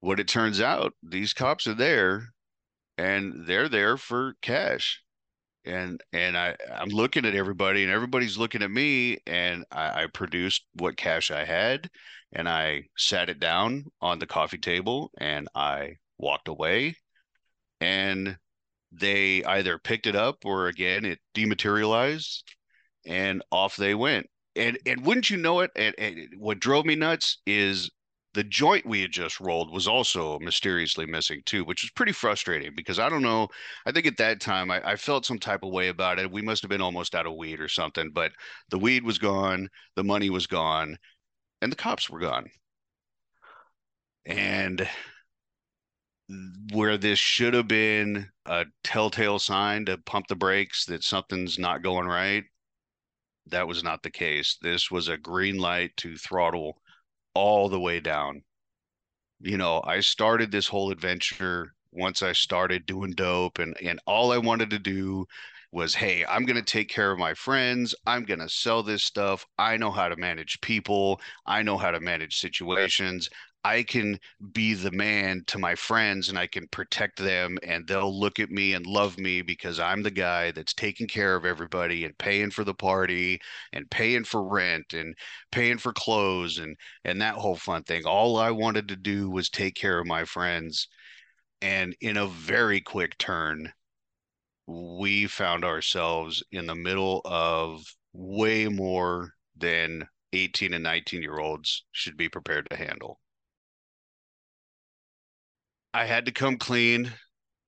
what 0.00 0.18
it 0.20 0.28
turns 0.28 0.60
out 0.60 0.92
these 1.02 1.32
cops 1.32 1.66
are 1.66 1.74
there 1.74 2.28
and 2.98 3.46
they're 3.46 3.68
there 3.68 3.96
for 3.96 4.34
cash 4.42 5.02
and 5.64 6.00
and 6.12 6.36
I 6.36 6.56
I'm 6.74 6.88
looking 6.88 7.24
at 7.24 7.34
everybody 7.34 7.84
and 7.84 7.92
everybody's 7.92 8.38
looking 8.38 8.62
at 8.62 8.70
me 8.70 9.18
and 9.26 9.64
I, 9.70 10.04
I 10.04 10.06
produced 10.12 10.64
what 10.74 10.96
cash 10.96 11.30
I 11.30 11.44
had 11.44 11.88
and 12.32 12.48
I 12.48 12.84
sat 12.96 13.28
it 13.28 13.38
down 13.38 13.86
on 14.00 14.18
the 14.18 14.26
coffee 14.26 14.58
table 14.58 15.10
and 15.18 15.48
I 15.54 15.96
walked 16.18 16.48
away 16.48 16.96
and 17.80 18.36
they 18.92 19.42
either 19.44 19.78
picked 19.78 20.06
it 20.06 20.16
up 20.16 20.44
or 20.44 20.68
again 20.68 21.04
it 21.04 21.18
dematerialized 21.34 22.44
and 23.06 23.42
off 23.50 23.76
they 23.76 23.94
went. 23.94 24.26
And 24.54 24.78
and 24.86 25.04
wouldn't 25.04 25.30
you 25.30 25.38
know 25.38 25.60
it 25.60 25.70
and, 25.76 25.94
and, 25.98 26.28
what 26.38 26.60
drove 26.60 26.84
me 26.84 26.94
nuts 26.94 27.38
is 27.46 27.90
the 28.34 28.44
joint 28.44 28.86
we 28.86 29.00
had 29.00 29.10
just 29.10 29.40
rolled 29.40 29.72
was 29.72 29.88
also 29.88 30.38
mysteriously 30.40 31.06
missing 31.06 31.42
too 31.46 31.64
which 31.64 31.82
was 31.82 31.90
pretty 31.90 32.12
frustrating 32.12 32.72
because 32.74 32.98
i 32.98 33.08
don't 33.08 33.22
know 33.22 33.48
i 33.86 33.92
think 33.92 34.06
at 34.06 34.16
that 34.18 34.40
time 34.40 34.70
I, 34.70 34.92
I 34.92 34.96
felt 34.96 35.26
some 35.26 35.38
type 35.38 35.62
of 35.62 35.70
way 35.70 35.88
about 35.88 36.18
it. 36.18 36.30
We 36.30 36.42
must 36.42 36.62
have 36.62 36.70
been 36.70 36.82
almost 36.82 37.14
out 37.14 37.26
of 37.26 37.34
weed 37.34 37.60
or 37.60 37.68
something 37.68 38.10
but 38.12 38.32
the 38.70 38.78
weed 38.78 39.04
was 39.04 39.18
gone 39.18 39.68
the 39.96 40.04
money 40.04 40.28
was 40.28 40.46
gone 40.46 40.98
and 41.62 41.70
the 41.70 41.76
cops 41.76 42.10
were 42.10 42.18
gone. 42.18 42.50
And 44.26 44.86
where 46.72 46.96
this 46.96 47.18
should 47.18 47.54
have 47.54 47.68
been 47.68 48.28
a 48.46 48.66
telltale 48.84 49.38
sign 49.38 49.84
to 49.86 49.98
pump 49.98 50.26
the 50.28 50.36
brakes 50.36 50.84
that 50.86 51.04
something's 51.04 51.58
not 51.58 51.82
going 51.82 52.06
right, 52.06 52.44
that 53.46 53.66
was 53.68 53.82
not 53.82 54.02
the 54.02 54.10
case. 54.10 54.56
This 54.62 54.90
was 54.90 55.08
a 55.08 55.16
green 55.16 55.58
light 55.58 55.96
to 55.98 56.16
throttle 56.16 56.80
all 57.34 57.68
the 57.68 57.80
way 57.80 58.00
down. 58.00 58.42
You 59.40 59.58
know, 59.58 59.82
I 59.84 60.00
started 60.00 60.50
this 60.50 60.68
whole 60.68 60.90
adventure 60.90 61.74
once 61.92 62.22
I 62.22 62.32
started 62.32 62.86
doing 62.86 63.12
dope 63.12 63.58
and 63.58 63.76
and 63.82 64.00
all 64.06 64.32
I 64.32 64.38
wanted 64.38 64.70
to 64.70 64.78
do 64.78 65.26
was 65.72 65.94
hey, 65.94 66.24
I'm 66.28 66.44
going 66.44 66.56
to 66.56 66.62
take 66.62 66.88
care 66.88 67.10
of 67.10 67.18
my 67.18 67.34
friends. 67.34 67.94
I'm 68.06 68.24
going 68.24 68.40
to 68.40 68.48
sell 68.48 68.82
this 68.82 69.04
stuff. 69.04 69.44
I 69.58 69.76
know 69.76 69.90
how 69.90 70.08
to 70.08 70.16
manage 70.16 70.60
people. 70.60 71.20
I 71.46 71.62
know 71.62 71.78
how 71.78 71.90
to 71.90 72.00
manage 72.00 72.38
situations. 72.38 73.28
I 73.64 73.82
can 73.84 74.18
be 74.52 74.74
the 74.74 74.90
man 74.92 75.44
to 75.48 75.58
my 75.58 75.74
friends 75.74 76.28
and 76.28 76.38
I 76.38 76.46
can 76.46 76.68
protect 76.68 77.18
them 77.18 77.58
and 77.62 77.86
they'll 77.86 78.18
look 78.18 78.38
at 78.40 78.50
me 78.50 78.74
and 78.74 78.86
love 78.86 79.18
me 79.18 79.42
because 79.42 79.80
I'm 79.80 80.02
the 80.02 80.10
guy 80.10 80.50
that's 80.52 80.74
taking 80.74 81.08
care 81.08 81.36
of 81.36 81.44
everybody 81.44 82.04
and 82.04 82.16
paying 82.18 82.50
for 82.50 82.64
the 82.64 82.74
party 82.74 83.40
and 83.72 83.90
paying 83.90 84.24
for 84.24 84.42
rent 84.48 84.94
and 84.94 85.16
paying 85.52 85.78
for 85.78 85.92
clothes 85.92 86.58
and 86.58 86.76
and 87.04 87.20
that 87.22 87.36
whole 87.36 87.56
fun 87.56 87.84
thing. 87.84 88.04
All 88.04 88.36
I 88.38 88.50
wanted 88.50 88.88
to 88.88 88.96
do 88.96 89.30
was 89.30 89.48
take 89.48 89.74
care 89.74 89.98
of 89.98 90.06
my 90.06 90.24
friends 90.24 90.88
and 91.62 91.96
in 92.00 92.16
a 92.18 92.26
very 92.28 92.80
quick 92.80 93.18
turn 93.18 93.72
we 94.66 95.28
found 95.28 95.64
ourselves 95.64 96.42
in 96.50 96.66
the 96.66 96.74
middle 96.74 97.22
of 97.24 97.84
way 98.12 98.68
more 98.68 99.34
than 99.56 100.08
18 100.32 100.74
and 100.74 100.82
19 100.84 101.22
year 101.22 101.38
olds 101.38 101.84
should 101.92 102.16
be 102.16 102.28
prepared 102.28 102.68
to 102.70 102.76
handle. 102.76 103.20
I 105.94 106.06
had 106.06 106.24
to 106.24 106.32
come 106.32 106.56
clean 106.56 107.12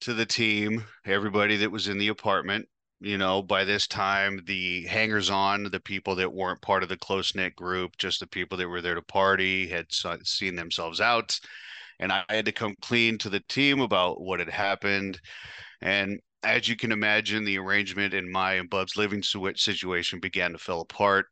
to 0.01 0.15
the 0.15 0.25
team, 0.27 0.85
everybody 1.05 1.57
that 1.59 1.71
was 1.71 1.89
in 1.89 1.99
the 1.99 2.09
apartment. 2.09 2.67
You 3.01 3.19
know, 3.19 3.43
by 3.43 3.65
this 3.65 3.87
time, 3.87 4.41
the 4.47 4.87
hangers 4.87 5.29
on, 5.29 5.65
the 5.65 5.81
people 5.81 6.15
that 6.17 6.33
weren't 6.33 6.63
part 6.63 6.83
of 6.83 6.89
the 6.89 6.97
close 6.97 7.35
knit 7.35 7.55
group, 7.55 7.99
just 7.99 8.21
the 8.21 8.27
people 8.27 8.57
that 8.57 8.69
were 8.69 8.81
there 8.81 8.95
to 8.95 9.03
party, 9.03 9.69
had 9.69 9.87
seen 9.93 10.57
themselves 10.57 11.03
out. 11.03 11.39
And 11.99 12.11
I 12.11 12.25
had 12.31 12.47
to 12.47 12.53
come 12.53 12.75
clean 12.81 13.19
to 13.19 13.29
the 13.29 13.41
team 13.41 13.81
about 13.81 14.23
what 14.23 14.39
had 14.39 14.49
happened. 14.49 15.21
And 15.83 16.19
as 16.43 16.67
you 16.67 16.77
can 16.77 16.93
imagine, 16.93 17.45
the 17.45 17.59
arrangement 17.59 18.15
in 18.15 18.31
my 18.31 18.55
and 18.55 18.71
Bub's 18.71 18.97
living 18.97 19.23
situation 19.23 20.19
began 20.19 20.53
to 20.53 20.59
fall 20.59 20.81
apart. 20.81 21.27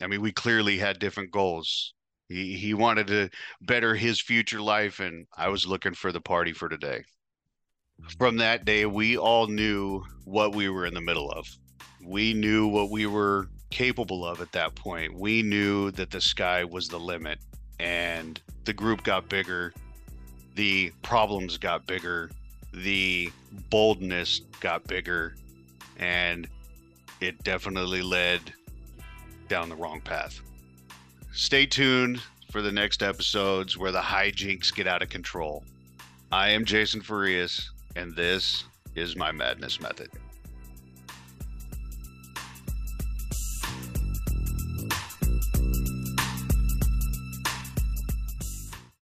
I 0.00 0.06
mean, 0.06 0.22
we 0.22 0.32
clearly 0.32 0.78
had 0.78 0.98
different 0.98 1.32
goals. 1.32 1.92
He 2.30 2.56
he 2.56 2.74
wanted 2.74 3.08
to 3.08 3.28
better 3.60 3.96
his 3.96 4.20
future 4.20 4.62
life, 4.62 5.00
and 5.00 5.26
I 5.36 5.48
was 5.48 5.66
looking 5.66 5.94
for 5.94 6.12
the 6.12 6.20
party 6.20 6.52
for 6.52 6.68
today. 6.68 7.04
from 8.18 8.36
that 8.38 8.64
day, 8.64 8.86
we 8.86 9.18
all 9.18 9.46
knew 9.46 10.02
what 10.24 10.54
we 10.54 10.68
were 10.70 10.86
in 10.86 10.94
the 10.94 11.00
middle 11.00 11.30
of. 11.32 11.46
We 12.02 12.32
knew 12.32 12.68
what 12.68 12.90
we 12.90 13.06
were 13.06 13.48
capable 13.70 14.24
of 14.24 14.40
at 14.40 14.52
that 14.52 14.74
point. 14.74 15.12
We 15.18 15.42
knew 15.42 15.90
that 15.92 16.10
the 16.10 16.20
sky 16.20 16.64
was 16.64 16.88
the 16.88 17.00
limit, 17.00 17.40
and 17.78 18.40
the 18.64 18.72
group 18.72 19.02
got 19.02 19.28
bigger, 19.28 19.74
the 20.54 20.92
problems 21.02 21.58
got 21.58 21.86
bigger, 21.86 22.30
the 22.72 23.30
boldness 23.70 24.42
got 24.60 24.86
bigger, 24.86 25.34
and 25.98 26.48
it 27.20 27.42
definitely 27.42 28.02
led 28.02 28.40
down 29.48 29.68
the 29.68 29.76
wrong 29.76 30.00
path. 30.00 30.40
Stay 31.40 31.64
tuned 31.64 32.20
for 32.52 32.60
the 32.60 32.70
next 32.70 33.02
episodes 33.02 33.74
where 33.74 33.90
the 33.90 33.98
hijinks 33.98 34.74
get 34.74 34.86
out 34.86 35.00
of 35.00 35.08
control. 35.08 35.64
I 36.30 36.50
am 36.50 36.66
Jason 36.66 37.00
Farias, 37.00 37.70
and 37.96 38.14
this 38.14 38.64
is 38.94 39.16
my 39.16 39.32
madness 39.32 39.80
method. 39.80 40.10